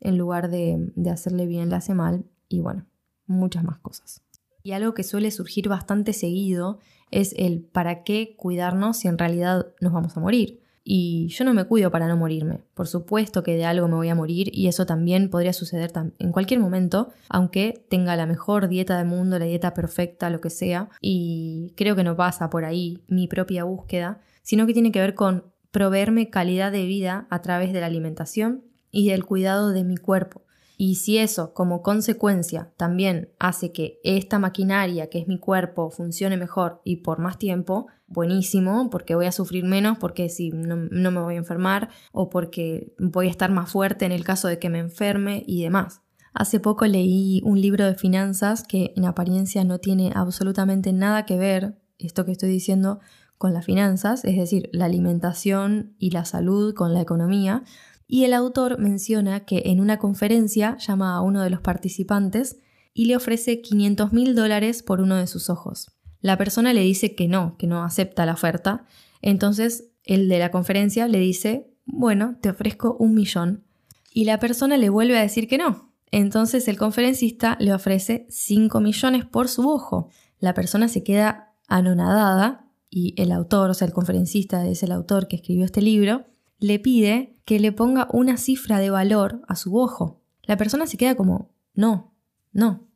en 0.00 0.16
lugar 0.16 0.50
de, 0.50 0.90
de 0.96 1.10
hacerle 1.10 1.46
bien, 1.46 1.68
le 1.68 1.76
hace 1.76 1.94
mal, 1.94 2.24
y 2.48 2.60
bueno, 2.60 2.86
muchas 3.26 3.62
más 3.62 3.78
cosas. 3.78 4.22
Y 4.62 4.72
algo 4.72 4.94
que 4.94 5.04
suele 5.04 5.30
surgir 5.30 5.68
bastante 5.68 6.12
seguido 6.12 6.78
es 7.10 7.34
el 7.36 7.62
para 7.62 8.04
qué 8.04 8.36
cuidarnos 8.36 8.96
si 8.96 9.08
en 9.08 9.18
realidad 9.18 9.66
nos 9.80 9.92
vamos 9.92 10.16
a 10.16 10.20
morir. 10.20 10.62
Y 10.88 11.26
yo 11.30 11.44
no 11.44 11.52
me 11.52 11.64
cuido 11.64 11.90
para 11.90 12.06
no 12.06 12.16
morirme. 12.16 12.60
Por 12.72 12.86
supuesto 12.86 13.42
que 13.42 13.56
de 13.56 13.64
algo 13.64 13.88
me 13.88 13.96
voy 13.96 14.08
a 14.08 14.14
morir 14.14 14.50
y 14.52 14.68
eso 14.68 14.86
también 14.86 15.30
podría 15.30 15.52
suceder 15.52 15.90
en 16.20 16.30
cualquier 16.30 16.60
momento, 16.60 17.10
aunque 17.28 17.84
tenga 17.90 18.14
la 18.14 18.24
mejor 18.24 18.68
dieta 18.68 18.96
del 18.96 19.08
mundo, 19.08 19.36
la 19.40 19.46
dieta 19.46 19.74
perfecta, 19.74 20.30
lo 20.30 20.40
que 20.40 20.48
sea. 20.48 20.88
Y 21.00 21.74
creo 21.76 21.96
que 21.96 22.04
no 22.04 22.14
pasa 22.14 22.50
por 22.50 22.64
ahí 22.64 23.02
mi 23.08 23.26
propia 23.26 23.64
búsqueda, 23.64 24.20
sino 24.42 24.64
que 24.64 24.74
tiene 24.74 24.92
que 24.92 25.00
ver 25.00 25.16
con 25.16 25.52
proveerme 25.72 26.30
calidad 26.30 26.70
de 26.70 26.86
vida 26.86 27.26
a 27.30 27.42
través 27.42 27.72
de 27.72 27.80
la 27.80 27.86
alimentación 27.86 28.62
y 28.92 29.10
del 29.10 29.24
cuidado 29.26 29.70
de 29.70 29.82
mi 29.82 29.96
cuerpo. 29.96 30.45
Y 30.76 30.96
si 30.96 31.18
eso 31.18 31.54
como 31.54 31.82
consecuencia 31.82 32.72
también 32.76 33.30
hace 33.38 33.72
que 33.72 33.98
esta 34.04 34.38
maquinaria 34.38 35.08
que 35.08 35.18
es 35.18 35.26
mi 35.26 35.38
cuerpo 35.38 35.90
funcione 35.90 36.36
mejor 36.36 36.82
y 36.84 36.96
por 36.96 37.18
más 37.18 37.38
tiempo, 37.38 37.86
buenísimo, 38.06 38.90
porque 38.90 39.14
voy 39.14 39.26
a 39.26 39.32
sufrir 39.32 39.64
menos, 39.64 39.98
porque 39.98 40.28
si 40.28 40.50
no, 40.50 40.76
no, 40.76 41.10
me 41.10 41.20
voy 41.20 41.34
a 41.34 41.38
enfermar 41.38 41.88
o 42.12 42.28
porque 42.28 42.94
voy 42.98 43.28
a 43.28 43.30
estar 43.30 43.50
más 43.50 43.70
fuerte 43.70 44.04
en 44.04 44.12
el 44.12 44.24
caso 44.24 44.48
de 44.48 44.58
que 44.58 44.68
me 44.68 44.78
enferme 44.78 45.42
y 45.46 45.62
demás. 45.62 46.02
Hace 46.34 46.60
poco 46.60 46.84
leí 46.84 47.40
un 47.44 47.60
libro 47.60 47.86
de 47.86 47.94
finanzas 47.94 48.62
que 48.62 48.92
en 48.94 49.06
apariencia 49.06 49.64
no 49.64 49.78
tiene 49.78 50.12
absolutamente 50.14 50.92
nada 50.92 51.24
que 51.24 51.38
ver, 51.38 51.78
esto 51.98 52.26
que 52.26 52.32
estoy 52.32 52.50
diciendo, 52.50 53.00
con 53.38 53.54
las 53.54 53.64
finanzas, 53.64 54.24
es 54.24 54.36
decir, 54.36 54.68
la 54.72 54.84
alimentación 54.86 55.94
y 55.98 56.10
la 56.10 56.24
salud 56.24 56.74
con 56.74 56.92
la 56.92 57.00
economía, 57.00 57.64
y 58.08 58.24
el 58.24 58.34
autor 58.34 58.78
menciona 58.78 59.44
que 59.44 59.62
en 59.66 59.80
una 59.80 59.98
conferencia 59.98 60.76
llama 60.78 61.16
a 61.16 61.20
uno 61.20 61.42
de 61.42 61.50
los 61.50 61.60
participantes 61.60 62.58
y 62.94 63.06
le 63.06 63.16
ofrece 63.16 63.60
500 63.60 64.12
mil 64.12 64.34
dólares 64.34 64.82
por 64.82 65.00
uno 65.00 65.16
de 65.16 65.26
sus 65.26 65.50
ojos. 65.50 65.92
La 66.20 66.38
persona 66.38 66.72
le 66.72 66.80
dice 66.80 67.14
que 67.14 67.28
no, 67.28 67.56
que 67.58 67.66
no 67.66 67.82
acepta 67.82 68.26
la 68.26 68.32
oferta. 68.32 68.84
Entonces 69.22 69.90
el 70.04 70.28
de 70.28 70.38
la 70.38 70.50
conferencia 70.50 71.08
le 71.08 71.18
dice, 71.18 71.70
bueno, 71.84 72.36
te 72.40 72.50
ofrezco 72.50 72.96
un 72.98 73.14
millón. 73.14 73.64
Y 74.12 74.24
la 74.24 74.38
persona 74.38 74.76
le 74.76 74.88
vuelve 74.88 75.18
a 75.18 75.22
decir 75.22 75.46
que 75.48 75.58
no. 75.58 75.92
Entonces 76.10 76.68
el 76.68 76.78
conferencista 76.78 77.56
le 77.60 77.74
ofrece 77.74 78.26
5 78.30 78.80
millones 78.80 79.24
por 79.26 79.48
su 79.48 79.68
ojo. 79.68 80.08
La 80.38 80.54
persona 80.54 80.88
se 80.88 81.02
queda 81.02 81.54
anonadada 81.68 82.70
y 82.88 83.14
el 83.20 83.32
autor, 83.32 83.70
o 83.70 83.74
sea, 83.74 83.86
el 83.86 83.92
conferencista 83.92 84.66
es 84.66 84.82
el 84.82 84.92
autor 84.92 85.28
que 85.28 85.36
escribió 85.36 85.64
este 85.64 85.82
libro, 85.82 86.24
le 86.58 86.78
pide 86.78 87.35
que 87.46 87.58
le 87.58 87.72
ponga 87.72 88.08
una 88.12 88.36
cifra 88.36 88.78
de 88.78 88.90
valor 88.90 89.40
a 89.48 89.56
su 89.56 89.78
ojo. 89.78 90.20
La 90.42 90.58
persona 90.58 90.86
se 90.86 90.98
queda 90.98 91.14
como, 91.14 91.48
no, 91.74 92.12
no. 92.52 92.86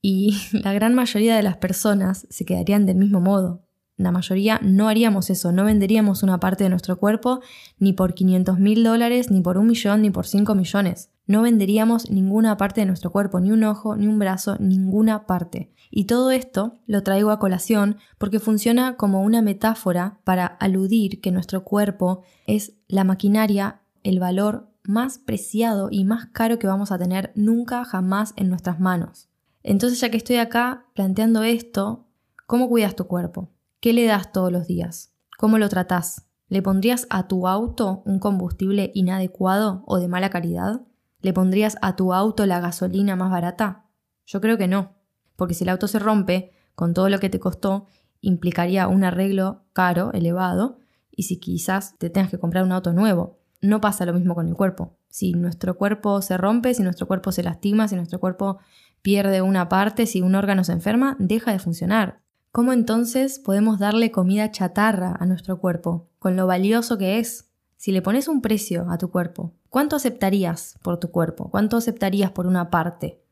Y 0.00 0.38
la 0.52 0.72
gran 0.72 0.94
mayoría 0.94 1.36
de 1.36 1.42
las 1.42 1.58
personas 1.58 2.26
se 2.30 2.46
quedarían 2.46 2.86
del 2.86 2.96
mismo 2.96 3.20
modo. 3.20 3.64
La 3.96 4.10
mayoría 4.10 4.58
no 4.62 4.88
haríamos 4.88 5.30
eso, 5.30 5.52
no 5.52 5.64
venderíamos 5.64 6.22
una 6.22 6.40
parte 6.40 6.64
de 6.64 6.70
nuestro 6.70 6.98
cuerpo 6.98 7.40
ni 7.78 7.92
por 7.92 8.14
500 8.14 8.58
mil 8.58 8.82
dólares, 8.82 9.30
ni 9.30 9.40
por 9.40 9.56
un 9.56 9.68
millón, 9.68 10.02
ni 10.02 10.10
por 10.10 10.26
5 10.26 10.54
millones. 10.54 11.10
No 11.26 11.42
venderíamos 11.42 12.10
ninguna 12.10 12.56
parte 12.56 12.80
de 12.80 12.86
nuestro 12.86 13.12
cuerpo, 13.12 13.40
ni 13.40 13.50
un 13.50 13.64
ojo, 13.64 13.96
ni 13.96 14.06
un 14.08 14.18
brazo, 14.18 14.56
ninguna 14.58 15.26
parte. 15.26 15.72
Y 15.90 16.04
todo 16.04 16.32
esto 16.32 16.74
lo 16.86 17.04
traigo 17.04 17.30
a 17.30 17.38
colación 17.38 17.98
porque 18.18 18.40
funciona 18.40 18.96
como 18.96 19.22
una 19.22 19.42
metáfora 19.42 20.18
para 20.24 20.44
aludir 20.44 21.20
que 21.20 21.30
nuestro 21.30 21.62
cuerpo 21.62 22.22
es 22.46 22.74
la 22.94 23.04
maquinaria, 23.04 23.80
el 24.02 24.20
valor 24.20 24.70
más 24.84 25.18
preciado 25.18 25.88
y 25.90 26.04
más 26.04 26.26
caro 26.26 26.58
que 26.58 26.66
vamos 26.66 26.92
a 26.92 26.98
tener 26.98 27.32
nunca 27.34 27.84
jamás 27.84 28.34
en 28.36 28.48
nuestras 28.48 28.80
manos. 28.80 29.28
Entonces 29.62 30.00
ya 30.00 30.10
que 30.10 30.16
estoy 30.16 30.36
acá 30.36 30.86
planteando 30.94 31.42
esto, 31.42 32.06
¿cómo 32.46 32.68
cuidas 32.68 32.96
tu 32.96 33.06
cuerpo? 33.06 33.50
¿Qué 33.80 33.92
le 33.92 34.06
das 34.06 34.32
todos 34.32 34.52
los 34.52 34.66
días? 34.66 35.12
¿Cómo 35.38 35.58
lo 35.58 35.68
tratás? 35.68 36.26
¿Le 36.48 36.62
pondrías 36.62 37.06
a 37.10 37.28
tu 37.28 37.48
auto 37.48 38.02
un 38.04 38.18
combustible 38.18 38.92
inadecuado 38.94 39.82
o 39.86 39.98
de 39.98 40.08
mala 40.08 40.30
calidad? 40.30 40.82
¿Le 41.20 41.32
pondrías 41.32 41.76
a 41.82 41.96
tu 41.96 42.12
auto 42.12 42.46
la 42.46 42.60
gasolina 42.60 43.16
más 43.16 43.30
barata? 43.30 43.86
Yo 44.26 44.40
creo 44.40 44.58
que 44.58 44.68
no 44.68 44.94
porque 45.36 45.54
si 45.54 45.64
el 45.64 45.70
auto 45.70 45.88
se 45.88 45.98
rompe, 45.98 46.52
con 46.74 46.94
todo 46.94 47.08
lo 47.08 47.20
que 47.20 47.30
te 47.30 47.40
costó, 47.40 47.86
implicaría 48.20 48.88
un 48.88 49.04
arreglo 49.04 49.62
caro, 49.72 50.12
elevado, 50.12 50.78
y 51.16 51.24
si 51.24 51.38
quizás 51.38 51.96
te 51.98 52.10
tengas 52.10 52.30
que 52.30 52.38
comprar 52.38 52.64
un 52.64 52.72
auto 52.72 52.92
nuevo. 52.92 53.38
No 53.60 53.80
pasa 53.80 54.04
lo 54.04 54.12
mismo 54.12 54.34
con 54.34 54.48
el 54.48 54.54
cuerpo. 54.54 54.96
Si 55.08 55.32
nuestro 55.32 55.76
cuerpo 55.76 56.20
se 56.20 56.36
rompe, 56.36 56.74
si 56.74 56.82
nuestro 56.82 57.06
cuerpo 57.06 57.32
se 57.32 57.42
lastima, 57.42 57.88
si 57.88 57.96
nuestro 57.96 58.20
cuerpo 58.20 58.58
pierde 59.00 59.42
una 59.42 59.68
parte, 59.68 60.06
si 60.06 60.20
un 60.20 60.34
órgano 60.34 60.64
se 60.64 60.72
enferma, 60.72 61.16
deja 61.18 61.52
de 61.52 61.58
funcionar. 61.58 62.20
¿Cómo 62.52 62.72
entonces 62.72 63.38
podemos 63.38 63.78
darle 63.78 64.10
comida 64.10 64.50
chatarra 64.50 65.16
a 65.18 65.26
nuestro 65.26 65.58
cuerpo, 65.58 66.08
con 66.18 66.36
lo 66.36 66.46
valioso 66.46 66.98
que 66.98 67.18
es? 67.18 67.50
Si 67.76 67.92
le 67.92 68.00
pones 68.00 68.28
un 68.28 68.40
precio 68.42 68.86
a 68.90 68.96
tu 68.96 69.10
cuerpo, 69.10 69.52
¿cuánto 69.68 69.96
aceptarías 69.96 70.78
por 70.82 70.98
tu 70.98 71.10
cuerpo? 71.10 71.50
¿Cuánto 71.50 71.76
aceptarías 71.76 72.30
por 72.30 72.46
una 72.46 72.70
parte? 72.70 73.22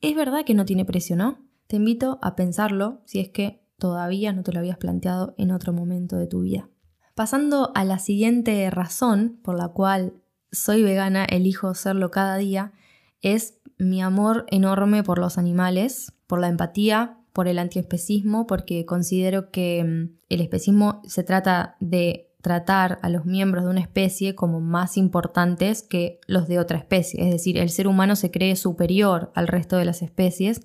Es 0.00 0.14
verdad 0.14 0.44
que 0.46 0.54
no 0.54 0.64
tiene 0.64 0.84
precio, 0.84 1.16
¿no? 1.16 1.38
Te 1.66 1.76
invito 1.76 2.18
a 2.22 2.36
pensarlo 2.36 3.02
si 3.04 3.20
es 3.20 3.30
que 3.30 3.62
todavía 3.78 4.32
no 4.32 4.42
te 4.42 4.52
lo 4.52 4.60
habías 4.60 4.78
planteado 4.78 5.34
en 5.38 5.50
otro 5.50 5.72
momento 5.72 6.16
de 6.16 6.26
tu 6.26 6.40
vida. 6.42 6.68
Pasando 7.18 7.72
a 7.74 7.82
la 7.82 7.98
siguiente 7.98 8.70
razón 8.70 9.40
por 9.42 9.58
la 9.58 9.70
cual 9.70 10.12
soy 10.52 10.84
vegana, 10.84 11.24
elijo 11.24 11.74
serlo 11.74 12.12
cada 12.12 12.36
día, 12.36 12.70
es 13.22 13.58
mi 13.76 14.00
amor 14.00 14.46
enorme 14.52 15.02
por 15.02 15.18
los 15.18 15.36
animales, 15.36 16.12
por 16.28 16.38
la 16.38 16.46
empatía, 16.46 17.18
por 17.32 17.48
el 17.48 17.58
antiespecismo, 17.58 18.46
porque 18.46 18.86
considero 18.86 19.50
que 19.50 19.82
mm, 19.82 20.16
el 20.28 20.40
especismo 20.40 21.02
se 21.08 21.24
trata 21.24 21.76
de 21.80 22.30
tratar 22.40 23.00
a 23.02 23.08
los 23.08 23.24
miembros 23.24 23.64
de 23.64 23.70
una 23.70 23.80
especie 23.80 24.36
como 24.36 24.60
más 24.60 24.96
importantes 24.96 25.82
que 25.82 26.20
los 26.28 26.46
de 26.46 26.60
otra 26.60 26.78
especie. 26.78 27.20
Es 27.24 27.32
decir, 27.32 27.58
el 27.58 27.70
ser 27.70 27.88
humano 27.88 28.14
se 28.14 28.30
cree 28.30 28.54
superior 28.54 29.32
al 29.34 29.48
resto 29.48 29.76
de 29.76 29.86
las 29.86 30.02
especies 30.02 30.60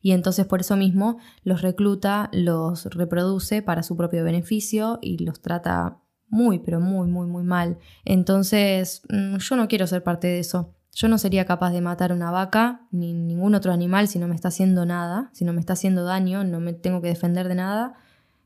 y 0.00 0.12
entonces 0.12 0.46
por 0.46 0.60
eso 0.60 0.76
mismo 0.76 1.18
los 1.42 1.62
recluta, 1.62 2.30
los 2.32 2.86
reproduce 2.86 3.62
para 3.62 3.82
su 3.82 3.96
propio 3.96 4.24
beneficio 4.24 4.98
y 5.02 5.24
los 5.24 5.40
trata 5.40 6.00
muy, 6.28 6.58
pero 6.58 6.80
muy, 6.80 7.08
muy, 7.08 7.26
muy 7.26 7.42
mal. 7.42 7.78
Entonces 8.04 9.02
mm, 9.08 9.36
yo 9.36 9.56
no 9.56 9.68
quiero 9.68 9.86
ser 9.86 10.02
parte 10.02 10.26
de 10.26 10.40
eso. 10.40 10.74
Yo 10.94 11.08
no 11.08 11.18
sería 11.18 11.44
capaz 11.44 11.70
de 11.70 11.80
matar 11.80 12.12
una 12.12 12.30
vaca 12.30 12.86
ni 12.90 13.12
ningún 13.12 13.54
otro 13.54 13.72
animal 13.72 14.08
si 14.08 14.18
no 14.18 14.26
me 14.26 14.34
está 14.34 14.48
haciendo 14.48 14.84
nada, 14.84 15.30
si 15.32 15.44
no 15.44 15.52
me 15.52 15.60
está 15.60 15.74
haciendo 15.74 16.04
daño, 16.04 16.44
no 16.44 16.60
me 16.60 16.72
tengo 16.72 17.00
que 17.00 17.08
defender 17.08 17.48
de 17.48 17.54
nada. 17.54 17.94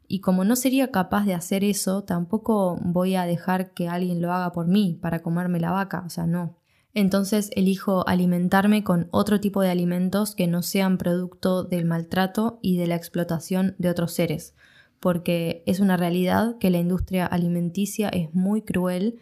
Y 0.06 0.21
como 0.21 0.44
no 0.44 0.56
sería 0.56 0.90
capaz 0.90 1.25
de 1.25 1.32
hacer 1.32 1.64
eso, 1.64 2.04
tampoco 2.04 2.78
voy 2.82 3.14
a 3.14 3.25
dejar 3.25 3.73
que 3.73 3.88
alguien 3.88 4.21
lo 4.21 4.32
haga 4.32 4.52
por 4.52 4.66
mí 4.66 4.99
para 5.00 5.23
comerme 5.23 5.61
la 5.61 5.71
vaca. 5.71 6.02
O 6.04 6.11
sea, 6.11 6.26
no 6.26 6.62
entonces 6.94 7.50
elijo 7.54 8.06
alimentarme 8.06 8.84
con 8.84 9.08
otro 9.11 9.40
tipo 9.40 9.62
de 9.62 9.70
alimentos 9.70 10.34
que 10.34 10.46
no 10.46 10.62
sean 10.62 10.99
producto 10.99 11.64
del 11.64 11.87
maltrato 11.87 12.58
y 12.61 12.76
de 12.76 12.87
la 12.87 12.96
explotación 12.96 13.75
de 13.78 13.88
otros 13.90 14.12
seres, 14.12 14.54
porque 15.00 15.62
es 15.66 15.80
una 15.80 15.96
realidad 15.96 16.58
que 16.58 16.70
la 16.70 16.78
industria 16.78 17.26
alimenticia 17.26 18.08
es 18.08 18.34
muy 18.34 18.62
cruel 18.62 19.18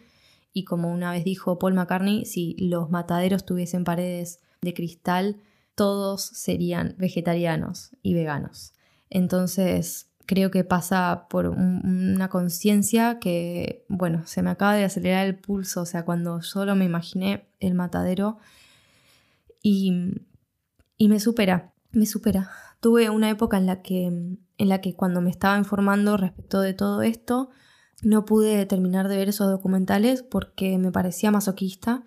y 0.53 0.65
como 0.65 0.91
una 0.91 1.11
vez 1.11 1.23
dijo 1.23 1.59
Paul 1.59 1.73
McCartney, 1.73 2.25
si 2.25 2.55
los 2.59 2.89
mataderos 2.89 3.45
tuviesen 3.45 3.85
paredes 3.85 4.41
de 4.61 4.73
cristal, 4.73 5.37
todos 5.75 6.21
serían 6.21 6.95
vegetarianos 6.97 7.95
y 8.01 8.13
veganos. 8.13 8.73
Entonces, 9.09 10.10
creo 10.25 10.51
que 10.51 10.63
pasa 10.63 11.27
por 11.29 11.47
una 11.47 12.29
conciencia 12.29 13.19
que, 13.19 13.85
bueno, 13.87 14.25
se 14.25 14.41
me 14.41 14.49
acaba 14.49 14.75
de 14.75 14.83
acelerar 14.83 15.25
el 15.25 15.37
pulso, 15.37 15.81
o 15.81 15.85
sea, 15.85 16.05
cuando 16.05 16.41
solo 16.41 16.75
me 16.75 16.85
imaginé 16.85 17.49
el 17.59 17.73
matadero 17.73 18.37
y, 19.61 19.93
y 20.97 21.07
me 21.07 21.19
supera, 21.19 21.73
me 21.91 22.05
supera. 22.05 22.49
Tuve 22.79 23.09
una 23.09 23.29
época 23.29 23.57
en 23.57 23.65
la, 23.65 23.81
que, 23.81 24.05
en 24.05 24.39
la 24.57 24.81
que 24.81 24.95
cuando 24.95 25.21
me 25.21 25.29
estaba 25.29 25.57
informando 25.57 26.17
respecto 26.17 26.61
de 26.61 26.73
todo 26.73 27.01
esto, 27.01 27.49
no 28.01 28.25
pude 28.25 28.65
terminar 28.65 29.07
de 29.07 29.17
ver 29.17 29.29
esos 29.29 29.49
documentales 29.49 30.23
porque 30.23 30.77
me 30.79 30.91
parecía 30.91 31.29
masoquista. 31.29 32.03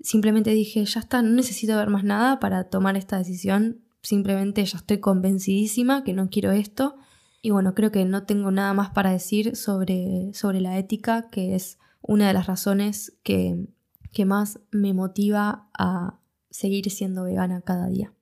Simplemente 0.00 0.50
dije, 0.50 0.84
ya 0.84 1.00
está, 1.00 1.22
no 1.22 1.30
necesito 1.30 1.76
ver 1.76 1.88
más 1.88 2.04
nada 2.04 2.38
para 2.40 2.64
tomar 2.64 2.96
esta 2.96 3.16
decisión. 3.16 3.80
Simplemente 4.02 4.64
ya 4.64 4.78
estoy 4.78 4.98
convencidísima 4.98 6.04
que 6.04 6.12
no 6.12 6.28
quiero 6.28 6.52
esto 6.52 6.96
y 7.42 7.50
bueno, 7.50 7.74
creo 7.74 7.92
que 7.92 8.04
no 8.04 8.24
tengo 8.24 8.50
nada 8.50 8.74
más 8.74 8.90
para 8.90 9.12
decir 9.12 9.56
sobre, 9.56 10.32
sobre 10.34 10.60
la 10.60 10.78
ética, 10.78 11.30
que 11.30 11.54
es 11.54 11.78
una 12.02 12.28
de 12.28 12.34
las 12.34 12.46
razones 12.46 13.16
que, 13.22 13.68
que 14.12 14.24
más 14.24 14.60
me 14.70 14.92
motiva 14.94 15.68
a 15.74 16.18
seguir 16.50 16.90
siendo 16.90 17.24
vegana 17.24 17.60
cada 17.60 17.88
día. 17.88 18.12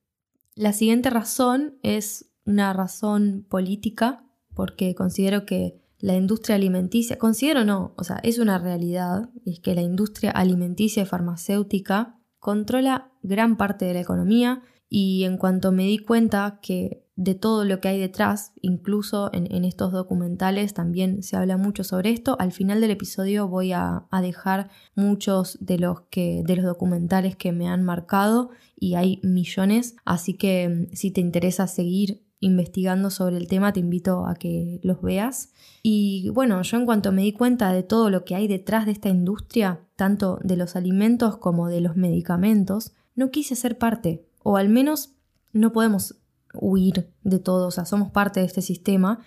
La 0.55 0.73
siguiente 0.73 1.11
razón 1.11 1.79
es 1.83 2.31
una 2.45 2.73
razón 2.73 3.47
política, 3.49 4.25
porque 4.55 4.95
considero 4.95 5.47
que 5.47 5.81
la 5.99 6.15
industria 6.15 6.57
alimenticia, 6.57 7.19
considero 7.19 7.65
no, 7.65 7.95
o 7.97 8.05
sea, 8.05 8.17
es 8.23 8.39
una 8.39 8.59
realidad, 8.59 9.31
es 9.45 9.61
que 9.61 9.75
la 9.75 9.83
industria 9.83 10.31
alimenticia 10.31 11.03
y 11.03 11.07
farmacéutica 11.07 12.19
controla 12.39 13.11
gran 13.23 13.57
parte 13.57 13.87
de 13.87 13.95
la 13.95 14.01
economía 14.01 14.63
y 14.89 15.25
en 15.25 15.37
cuanto 15.37 15.73
me 15.73 15.85
di 15.85 15.99
cuenta 15.99 16.59
que 16.63 17.06
de 17.17 17.35
todo 17.35 17.65
lo 17.65 17.81
que 17.81 17.89
hay 17.89 17.99
detrás, 17.99 18.53
incluso 18.61 19.31
en, 19.33 19.65
estos 19.65 19.91
documentales 19.91 20.75
también 20.75 21.23
se 21.23 21.37
habla 21.37 21.57
mucho 21.57 21.83
sobre 21.83 22.11
esto. 22.11 22.37
Al 22.39 22.53
final 22.53 22.83
del 22.83 22.91
episodio 22.91 23.49
voy 23.49 23.73
a, 23.73 24.07
dejar 24.21 24.69
muchos 24.95 25.57
de 25.61 25.79
los, 25.79 26.03
que, 26.11 26.43
de 26.47 26.57
los 26.57 26.67
documentales 26.67 27.35
que 27.35 27.53
me 27.53 27.69
han 27.69 27.83
marcado 27.83 28.51
y 28.79 28.95
hay 28.95 29.21
millones, 29.23 29.97
así 30.05 30.35
que 30.35 30.69
mm, 30.69 30.95
si 30.95 31.11
te 31.11 31.23
interesa 31.23 31.67
seguir 31.67 32.23
investigando 32.39 33.09
sobre 33.11 33.39
el 33.39 33.49
tema 33.49 33.73
te 33.73 33.81
invito 33.81 34.27
a 34.27 34.35
que 34.35 34.79
los 34.83 35.01
veas. 35.01 35.53
Y 35.83 36.29
bueno, 36.35 36.61
yo 36.61 36.77
en 36.77 36.85
cuanto 36.85 37.13
me 37.13 37.23
di 37.23 37.33
cuenta 37.33 37.73
de 37.73 37.83
todo 37.83 38.11
lo 38.11 38.25
que 38.25 38.35
hay 38.35 38.47
detrás 38.47 38.85
de 38.85 38.93
esta 38.93 39.09
industria, 39.09 39.81
tanto 39.97 40.39
de 40.43 40.57
los 40.57 40.77
alimentos 40.77 41.39
como 41.39 41.69
de 41.69 41.81
los 41.81 41.97
medicamentos, 41.97 42.93
no 43.15 43.31
quise 43.31 43.57
ser 43.57 43.79
parte, 43.79 44.27
o 44.43 44.59
al 44.59 44.69
menos 44.69 45.15
no 45.55 45.73
podemos 45.73 46.17
huir 46.61 47.11
de 47.23 47.39
todo, 47.39 47.69
o 47.69 47.71
sea, 47.71 47.85
somos 47.85 48.11
parte 48.11 48.41
de 48.41 48.47
este 48.47 48.63
sistema, 48.63 49.21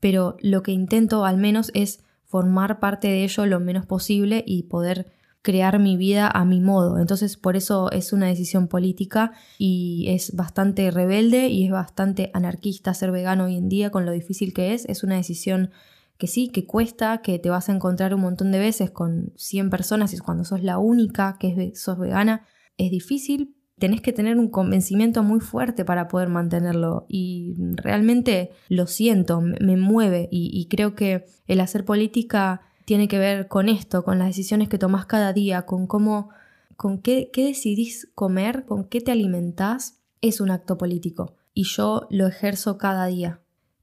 pero 0.00 0.36
lo 0.40 0.62
que 0.62 0.72
intento 0.72 1.24
al 1.24 1.36
menos 1.36 1.70
es 1.74 2.00
formar 2.24 2.80
parte 2.80 3.08
de 3.08 3.24
ello 3.24 3.46
lo 3.46 3.60
menos 3.60 3.86
posible 3.86 4.44
y 4.46 4.64
poder 4.64 5.12
crear 5.46 5.78
mi 5.78 5.96
vida 5.96 6.28
a 6.28 6.44
mi 6.44 6.60
modo. 6.60 6.98
Entonces, 6.98 7.36
por 7.36 7.54
eso 7.54 7.90
es 7.92 8.12
una 8.12 8.26
decisión 8.26 8.66
política 8.66 9.30
y 9.58 10.06
es 10.08 10.34
bastante 10.34 10.90
rebelde 10.90 11.46
y 11.46 11.64
es 11.64 11.70
bastante 11.70 12.32
anarquista 12.34 12.92
ser 12.94 13.12
vegano 13.12 13.44
hoy 13.44 13.56
en 13.56 13.68
día 13.68 13.90
con 13.90 14.04
lo 14.04 14.10
difícil 14.10 14.52
que 14.52 14.74
es. 14.74 14.84
Es 14.86 15.04
una 15.04 15.14
decisión 15.14 15.70
que 16.18 16.26
sí, 16.26 16.48
que 16.48 16.66
cuesta, 16.66 17.22
que 17.22 17.38
te 17.38 17.48
vas 17.48 17.68
a 17.68 17.72
encontrar 17.72 18.12
un 18.12 18.22
montón 18.22 18.50
de 18.50 18.58
veces 18.58 18.90
con 18.90 19.32
100 19.36 19.70
personas 19.70 20.12
y 20.14 20.18
cuando 20.18 20.44
sos 20.44 20.64
la 20.64 20.78
única 20.78 21.36
que 21.38 21.72
sos 21.76 21.96
vegana, 21.96 22.44
es 22.76 22.90
difícil, 22.90 23.55
tenés 23.78 24.00
que 24.00 24.12
tener 24.12 24.38
un 24.38 24.48
convencimiento 24.48 25.22
muy 25.22 25.40
fuerte 25.40 25.84
para 25.84 26.08
poder 26.08 26.28
mantenerlo. 26.28 27.06
Y 27.08 27.54
realmente 27.76 28.50
lo 28.68 28.86
siento, 28.86 29.40
me, 29.40 29.76
mueve. 29.76 30.28
Y, 30.30 30.66
creo 30.68 30.94
que 30.94 31.26
el 31.46 31.60
hacer 31.60 31.84
política 31.84 32.62
tiene 32.84 33.08
que 33.08 33.18
ver 33.18 33.48
con 33.48 33.68
esto, 33.68 34.04
con 34.04 34.18
las 34.18 34.28
decisiones 34.28 34.68
que 34.68 34.78
tomás 34.78 35.06
cada 35.06 35.32
día, 35.32 35.62
con 35.62 35.86
cómo, 35.86 36.30
con 36.76 36.98
qué, 36.98 37.30
qué 37.32 37.44
decidís 37.44 38.08
comer, 38.14 38.64
con 38.64 38.84
qué 38.84 39.00
te 39.00 39.12
alimentás, 39.12 40.00
es 40.20 40.40
un 40.40 40.50
acto 40.50 40.78
político. 40.78 41.34
Y 41.52 41.64
yo 41.64 42.06
lo 42.10 42.26
ejerzo 42.26 42.78
cada 42.78 43.06
día. 43.06 43.40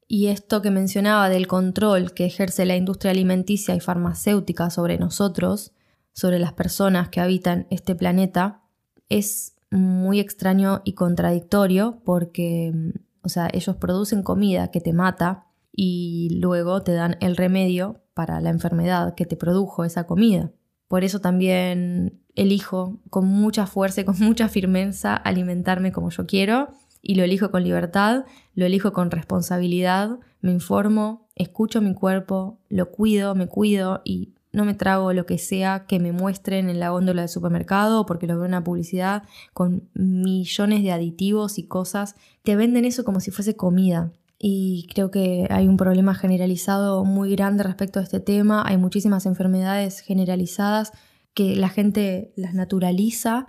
Y 0.07 0.27
esto 0.27 0.61
que 0.61 0.71
mencionaba 0.71 1.29
del 1.29 1.47
control 1.47 2.13
que 2.13 2.25
ejerce 2.25 2.65
la 2.65 2.75
industria 2.75 3.11
alimenticia 3.11 3.75
y 3.75 3.79
farmacéutica 3.79 4.69
sobre 4.69 4.97
nosotros, 4.97 5.73
sobre 6.13 6.39
las 6.39 6.53
personas 6.53 7.09
que 7.09 7.19
habitan 7.19 7.67
este 7.69 7.95
planeta, 7.95 8.61
es 9.09 9.53
muy 9.73 10.19
extraño 10.19 10.81
y 10.83 10.93
contradictorio 10.93 12.01
porque, 12.05 12.73
o 13.21 13.29
sea, 13.29 13.49
ellos 13.51 13.75
producen 13.77 14.23
comida 14.23 14.69
que 14.69 14.81
te 14.81 14.93
mata 14.93 15.47
y 15.71 16.37
luego 16.39 16.83
te 16.83 16.93
dan 16.93 17.17
el 17.19 17.35
remedio 17.35 18.01
para 18.13 18.39
la 18.39 18.51
enfermedad 18.51 19.15
que 19.15 19.25
te 19.25 19.35
produjo 19.35 19.83
esa 19.83 20.05
comida. 20.05 20.51
Por 20.87 21.03
eso 21.03 21.21
también 21.21 22.21
elijo 22.35 22.99
con 23.09 23.25
mucha 23.25 23.65
fuerza 23.65 24.01
y 24.01 24.05
con 24.05 24.15
mucha 24.19 24.47
firmeza 24.47 25.15
alimentarme 25.15 25.91
como 25.91 26.09
yo 26.09 26.25
quiero 26.25 26.69
y 27.01 27.15
lo 27.15 27.23
elijo 27.23 27.51
con 27.51 27.63
libertad, 27.63 28.25
lo 28.55 28.65
elijo 28.65 28.93
con 28.93 29.11
responsabilidad, 29.11 30.19
me 30.41 30.51
informo, 30.51 31.27
escucho 31.35 31.81
mi 31.81 31.93
cuerpo, 31.93 32.59
lo 32.69 32.91
cuido, 32.91 33.35
me 33.35 33.47
cuido 33.47 34.01
y 34.05 34.35
no 34.53 34.65
me 34.65 34.75
trago 34.75 35.11
lo 35.13 35.25
que 35.25 35.39
sea 35.39 35.85
que 35.87 35.99
me 35.99 36.11
muestren 36.11 36.69
en 36.69 36.79
la 36.79 36.91
góndola 36.91 37.23
del 37.23 37.29
supermercado 37.29 38.05
porque 38.05 38.27
lo 38.27 38.35
veo 38.35 38.45
en 38.45 38.51
una 38.51 38.63
publicidad 38.63 39.23
con 39.51 39.89
millones 39.95 40.83
de 40.83 40.91
aditivos 40.91 41.57
y 41.57 41.63
cosas. 41.63 42.15
Te 42.43 42.55
venden 42.55 42.85
eso 42.85 43.03
como 43.03 43.19
si 43.19 43.31
fuese 43.31 43.55
comida. 43.55 44.13
Y 44.37 44.87
creo 44.93 45.09
que 45.09 45.47
hay 45.49 45.67
un 45.67 45.77
problema 45.77 46.13
generalizado 46.13 47.03
muy 47.03 47.31
grande 47.31 47.63
respecto 47.63 47.99
a 47.99 48.03
este 48.03 48.19
tema. 48.19 48.63
Hay 48.65 48.77
muchísimas 48.77 49.25
enfermedades 49.25 50.01
generalizadas 50.01 50.91
que 51.33 51.55
la 51.55 51.69
gente 51.69 52.31
las 52.35 52.53
naturaliza. 52.53 53.47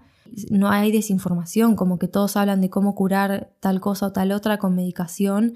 No 0.51 0.71
hay 0.71 0.91
desinformación, 0.91 1.77
como 1.77 1.99
que 1.99 2.09
todos 2.09 2.37
hablan 2.37 2.63
de 2.63 2.71
cómo 2.71 2.95
curar 2.95 3.53
tal 3.61 3.81
cosa 3.81 4.07
o 4.07 4.13
tal 4.13 4.33
otra 4.33 4.59
con 4.59 4.75
medicación 4.75 5.55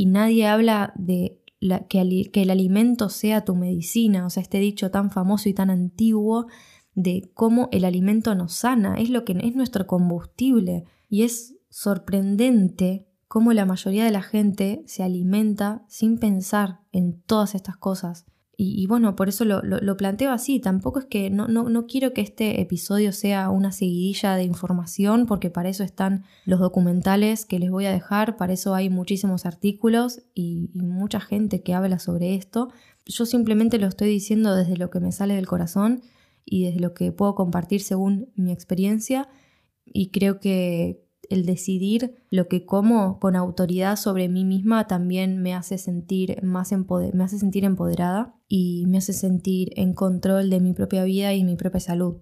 y 0.00 0.06
nadie 0.06 0.46
habla 0.46 0.92
de 0.96 1.39
que, 1.88 2.30
el 2.32 2.50
alimento 2.50 3.08
sea 3.08 3.44
tu 3.44 3.54
medicina, 3.54 4.26
o 4.26 4.30
sea, 4.30 4.42
este 4.42 4.58
dicho 4.58 4.90
tan 4.90 5.10
famoso 5.10 5.48
y 5.48 5.54
tan 5.54 5.70
antiguo 5.70 6.46
de 6.94 7.30
cómo 7.34 7.68
el 7.72 7.84
alimento 7.84 8.34
nos 8.34 8.54
sana, 8.54 8.96
es 8.96 9.10
lo 9.10 9.24
que 9.24 9.32
es 9.32 9.54
nuestro 9.54 9.86
combustible 9.86 10.84
y 11.08 11.22
es 11.22 11.54
sorprendente 11.68 13.06
cómo 13.28 13.52
la 13.52 13.64
mayoría 13.64 14.04
de 14.04 14.10
la 14.10 14.22
gente 14.22 14.82
se 14.86 15.02
alimenta 15.02 15.84
sin 15.88 16.18
pensar 16.18 16.80
en 16.92 17.20
todas 17.22 17.54
estas 17.54 17.76
cosas. 17.76 18.26
Y, 18.62 18.86
bueno, 18.88 19.16
por 19.16 19.30
eso 19.30 19.46
lo, 19.46 19.96
planteo 19.96 20.32
así. 20.32 20.60
Tampoco 20.60 20.98
es 20.98 21.06
que 21.06 21.30
no, 21.30 21.48
no, 21.48 21.86
quiero 21.86 22.12
que 22.12 22.20
este 22.20 22.60
episodio 22.60 23.10
sea 23.10 23.48
una 23.48 23.72
seguidilla 23.72 24.34
de 24.34 24.44
información, 24.44 25.24
porque 25.24 25.48
para 25.48 25.70
eso 25.70 25.82
están 25.82 26.24
los 26.44 26.60
documentales 26.60 27.46
que 27.46 27.58
les 27.58 27.70
voy 27.70 27.86
a 27.86 27.90
dejar, 27.90 28.36
para 28.36 28.52
eso 28.52 28.74
hay 28.74 28.90
muchísimos 28.90 29.46
artículos 29.46 30.24
y 30.34 30.68
mucha 30.74 31.20
gente 31.20 31.62
que 31.62 31.72
habla 31.72 31.98
sobre 31.98 32.34
esto. 32.34 32.70
Yo 33.06 33.24
simplemente 33.24 33.78
lo 33.78 33.86
estoy 33.86 34.10
diciendo 34.10 34.54
desde 34.54 34.76
lo 34.76 34.90
que 34.90 35.00
me 35.00 35.10
sale 35.10 35.36
del 35.36 35.46
corazón 35.46 36.02
y 36.44 36.66
desde 36.66 36.80
lo 36.80 36.92
que 36.92 37.12
puedo 37.12 37.34
compartir 37.34 37.80
según 37.80 38.30
mi 38.34 38.52
experiencia. 38.52 39.30
Y 39.86 40.10
creo 40.10 40.38
que, 40.38 41.02
el 41.30 41.46
decidir 41.46 42.22
lo 42.28 42.48
que 42.48 42.66
como 42.66 43.18
con 43.18 43.36
autoridad 43.36 43.96
sobre 43.96 44.28
mí 44.28 44.44
misma 44.44 44.86
también 44.86 45.40
me 45.40 45.54
hace 45.54 45.78
sentir 45.78 46.42
más 46.42 46.72
me 46.72 47.24
hace 47.24 47.38
sentir 47.38 47.64
empoderada 47.64 48.34
y 48.48 48.84
me 48.88 48.98
hace 48.98 49.14
sentir 49.14 49.72
en 49.76 49.94
control 49.94 50.50
de 50.50 50.60
mi 50.60 50.74
propia 50.74 51.04
vida 51.04 51.32
y 51.32 51.44
mi 51.44 51.56
propia 51.56 51.80
salud. 51.80 52.16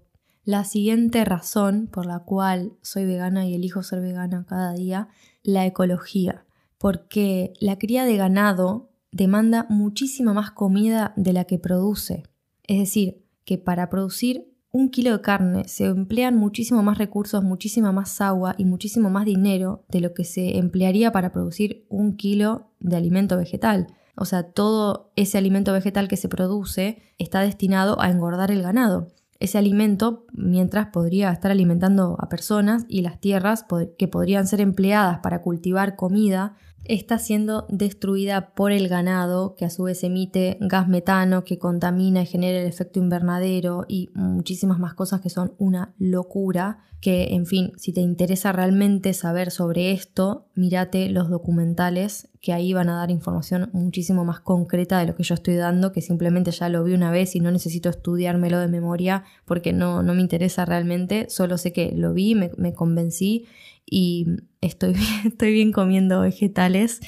La 0.45 0.63
siguiente 0.63 1.25
razón 1.25 1.89
por 1.91 2.05
la 2.05 2.19
cual 2.19 2.73
soy 2.81 3.05
vegana 3.05 3.47
y 3.47 3.55
elijo 3.55 3.83
ser 3.83 3.99
vegana 3.99 4.45
cada 4.47 4.73
día, 4.73 5.09
la 5.43 5.65
ecología, 5.65 6.45
porque 6.77 7.53
la 7.59 7.77
cría 7.77 8.05
de 8.05 8.15
ganado 8.15 8.89
demanda 9.11 9.65
muchísima 9.69 10.33
más 10.33 10.51
comida 10.51 11.13
de 11.17 11.33
la 11.33 11.45
que 11.45 11.59
produce. 11.59 12.23
Es 12.63 12.79
decir, 12.79 13.25
que 13.43 13.57
para 13.57 13.89
producir 13.89 14.53
un 14.71 14.89
kilo 14.89 15.11
de 15.11 15.21
carne 15.21 15.67
se 15.67 15.85
emplean 15.85 16.35
muchísimo 16.35 16.83
más 16.83 16.97
recursos, 16.97 17.43
muchísima 17.43 17.91
más 17.91 18.21
agua 18.21 18.55
y 18.57 18.65
muchísimo 18.65 19.09
más 19.09 19.25
dinero 19.25 19.83
de 19.89 20.01
lo 20.01 20.13
que 20.13 20.23
se 20.23 20.57
emplearía 20.57 21.11
para 21.11 21.31
producir 21.31 21.85
un 21.89 22.15
kilo 22.15 22.67
de 22.79 22.95
alimento 22.95 23.37
vegetal. 23.37 23.87
O 24.15 24.25
sea, 24.25 24.43
todo 24.43 25.11
ese 25.15 25.37
alimento 25.37 25.73
vegetal 25.73 26.07
que 26.07 26.17
se 26.17 26.29
produce 26.29 27.01
está 27.17 27.41
destinado 27.41 27.99
a 28.01 28.09
engordar 28.09 28.51
el 28.51 28.61
ganado. 28.61 29.07
Ese 29.39 29.57
alimento, 29.57 30.25
mientras 30.33 30.87
podría 30.87 31.31
estar 31.31 31.49
alimentando 31.49 32.17
a 32.19 32.27
personas 32.27 32.85
y 32.89 33.01
las 33.01 33.21
tierras 33.21 33.65
que 33.97 34.07
podrían 34.09 34.45
ser 34.45 34.59
empleadas 34.59 35.19
para 35.19 35.41
cultivar 35.41 35.95
comida, 35.95 36.55
está 36.85 37.19
siendo 37.19 37.65
destruida 37.69 38.53
por 38.55 38.71
el 38.71 38.87
ganado, 38.87 39.55
que 39.55 39.65
a 39.65 39.69
su 39.69 39.83
vez 39.83 40.03
emite 40.03 40.57
gas 40.59 40.87
metano 40.87 41.43
que 41.43 41.59
contamina 41.59 42.23
y 42.23 42.25
genera 42.25 42.59
el 42.59 42.67
efecto 42.67 42.99
invernadero 42.99 43.85
y 43.87 44.09
muchísimas 44.13 44.79
más 44.79 44.93
cosas 44.93 45.21
que 45.21 45.29
son 45.29 45.53
una 45.57 45.93
locura. 45.97 46.79
Que, 46.99 47.33
en 47.33 47.45
fin, 47.45 47.71
si 47.77 47.93
te 47.93 48.01
interesa 48.01 48.51
realmente 48.51 49.13
saber 49.13 49.51
sobre 49.51 49.91
esto, 49.91 50.47
mírate 50.53 51.09
los 51.09 51.29
documentales 51.29 52.27
que 52.41 52.51
ahí 52.51 52.73
van 52.73 52.89
a 52.89 52.95
dar 52.95 53.11
información 53.11 53.69
muchísimo 53.71 54.25
más 54.25 54.39
concreta 54.39 54.99
de 54.99 55.05
lo 55.05 55.15
que 55.15 55.23
yo 55.23 55.35
estoy 55.35 55.55
dando, 55.55 55.91
que 55.91 56.01
simplemente 56.01 56.51
ya 56.51 56.69
lo 56.69 56.83
vi 56.83 56.93
una 56.93 57.11
vez 57.11 57.35
y 57.35 57.39
no 57.39 57.51
necesito 57.51 57.89
estudiármelo 57.89 58.59
de 58.59 58.67
memoria 58.67 59.23
porque 59.45 59.73
no, 59.73 60.03
no 60.03 60.13
me 60.13 60.21
interesa 60.21 60.65
realmente, 60.65 61.27
solo 61.29 61.57
sé 61.57 61.71
que 61.71 61.93
lo 61.95 62.13
vi, 62.13 62.35
me, 62.35 62.51
me 62.57 62.73
convencí 62.73 63.45
y 63.89 64.27
estoy 64.61 64.93
bien, 64.93 65.21
estoy 65.25 65.53
bien 65.53 65.71
comiendo 65.71 66.21
vegetales, 66.21 67.01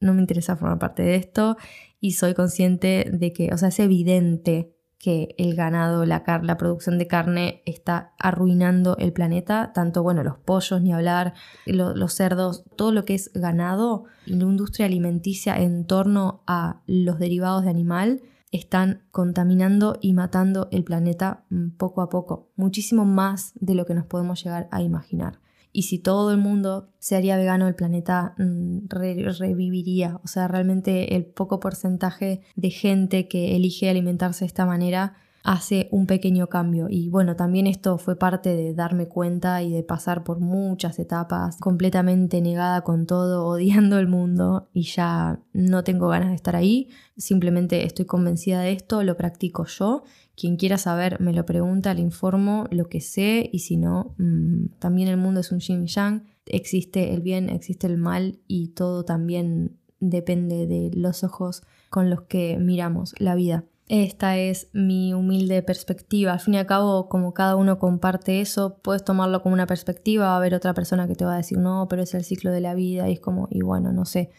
no 0.00 0.14
me 0.14 0.20
interesa 0.20 0.56
formar 0.56 0.78
parte 0.78 1.02
de 1.02 1.16
esto 1.16 1.56
y 2.00 2.12
soy 2.12 2.34
consciente 2.34 3.10
de 3.12 3.32
que, 3.32 3.52
o 3.52 3.58
sea, 3.58 3.68
es 3.68 3.78
evidente 3.80 4.74
que 4.98 5.34
el 5.38 5.54
ganado, 5.54 6.04
la, 6.04 6.22
la 6.42 6.56
producción 6.58 6.98
de 6.98 7.06
carne 7.06 7.62
está 7.64 8.12
arruinando 8.18 8.98
el 8.98 9.14
planeta, 9.14 9.72
tanto, 9.72 10.02
bueno, 10.02 10.22
los 10.22 10.36
pollos, 10.36 10.82
ni 10.82 10.92
hablar, 10.92 11.32
los 11.64 12.12
cerdos, 12.12 12.64
todo 12.76 12.92
lo 12.92 13.06
que 13.06 13.14
es 13.14 13.30
ganado 13.32 14.04
la 14.26 14.44
industria 14.44 14.84
alimenticia 14.84 15.58
en 15.58 15.86
torno 15.86 16.42
a 16.46 16.82
los 16.86 17.18
derivados 17.18 17.64
de 17.64 17.70
animal 17.70 18.20
están 18.52 19.04
contaminando 19.10 19.96
y 20.02 20.12
matando 20.12 20.68
el 20.70 20.84
planeta 20.84 21.44
mm, 21.48 21.70
poco 21.78 22.02
a 22.02 22.10
poco, 22.10 22.50
muchísimo 22.56 23.06
más 23.06 23.52
de 23.54 23.74
lo 23.74 23.86
que 23.86 23.94
nos 23.94 24.04
podemos 24.04 24.42
llegar 24.44 24.68
a 24.70 24.82
imaginar 24.82 25.40
y 25.72 25.82
si 25.82 25.98
todo 25.98 26.32
el 26.32 26.38
mundo 26.38 26.90
se 26.98 27.16
haría 27.16 27.36
vegano, 27.36 27.68
el 27.68 27.74
planeta 27.74 28.34
mm, 28.38 28.88
reviviría. 28.88 30.20
O 30.24 30.28
sea, 30.28 30.48
realmente 30.48 31.14
el 31.16 31.24
poco 31.24 31.60
porcentaje 31.60 32.42
de 32.56 32.70
gente 32.70 33.28
que 33.28 33.56
elige 33.56 33.88
alimentarse 33.88 34.40
de 34.40 34.48
esta 34.48 34.66
manera 34.66 35.14
hace 35.42 35.88
un 35.90 36.06
pequeño 36.06 36.48
cambio. 36.48 36.86
Y 36.90 37.08
bueno, 37.08 37.36
también 37.36 37.66
esto 37.66 37.98
fue 37.98 38.16
parte 38.16 38.54
de 38.54 38.74
darme 38.74 39.08
cuenta 39.08 39.62
y 39.62 39.70
de 39.70 39.82
pasar 39.82 40.24
por 40.24 40.40
muchas 40.40 40.98
etapas 40.98 41.56
completamente 41.58 42.40
negada 42.40 42.82
con 42.82 43.06
todo, 43.06 43.46
odiando 43.48 43.98
el 43.98 44.08
mundo 44.08 44.68
y 44.72 44.82
ya 44.82 45.40
no 45.52 45.84
tengo 45.84 46.08
ganas 46.08 46.30
de 46.30 46.34
estar 46.34 46.56
ahí. 46.56 46.88
Simplemente 47.16 47.84
estoy 47.84 48.04
convencida 48.06 48.60
de 48.60 48.72
esto, 48.72 49.02
lo 49.02 49.16
practico 49.16 49.66
yo. 49.66 50.02
Quien 50.40 50.56
quiera 50.56 50.78
saber 50.78 51.20
me 51.20 51.34
lo 51.34 51.44
pregunta, 51.44 51.92
le 51.92 52.00
informo 52.00 52.64
lo 52.70 52.88
que 52.88 53.02
sé 53.02 53.50
y 53.52 53.58
si 53.58 53.76
no, 53.76 54.14
mm, 54.16 54.78
también 54.78 55.08
el 55.08 55.18
mundo 55.18 55.40
es 55.40 55.52
un 55.52 55.58
yin 55.60 55.86
yang. 55.86 56.24
Existe 56.46 57.12
el 57.12 57.20
bien, 57.20 57.50
existe 57.50 57.86
el 57.86 57.98
mal 57.98 58.38
y 58.46 58.68
todo 58.68 59.04
también 59.04 59.76
depende 59.98 60.66
de 60.66 60.92
los 60.94 61.24
ojos 61.24 61.62
con 61.90 62.08
los 62.08 62.22
que 62.22 62.56
miramos 62.58 63.14
la 63.18 63.34
vida. 63.34 63.64
Esta 63.86 64.38
es 64.38 64.68
mi 64.72 65.12
humilde 65.12 65.62
perspectiva. 65.62 66.32
Al 66.32 66.40
fin 66.40 66.54
y 66.54 66.56
al 66.56 66.66
cabo, 66.66 67.10
como 67.10 67.34
cada 67.34 67.54
uno 67.56 67.78
comparte 67.78 68.40
eso, 68.40 68.78
puedes 68.78 69.04
tomarlo 69.04 69.42
como 69.42 69.52
una 69.52 69.66
perspectiva, 69.66 70.24
va 70.24 70.34
a 70.34 70.36
haber 70.38 70.54
otra 70.54 70.72
persona 70.72 71.06
que 71.06 71.16
te 71.16 71.26
va 71.26 71.34
a 71.34 71.36
decir, 71.36 71.58
no, 71.58 71.86
pero 71.90 72.00
es 72.00 72.14
el 72.14 72.24
ciclo 72.24 72.50
de 72.50 72.62
la 72.62 72.72
vida 72.72 73.10
y 73.10 73.12
es 73.12 73.20
como, 73.20 73.46
y 73.50 73.60
bueno, 73.60 73.92
no 73.92 74.06
sé. 74.06 74.30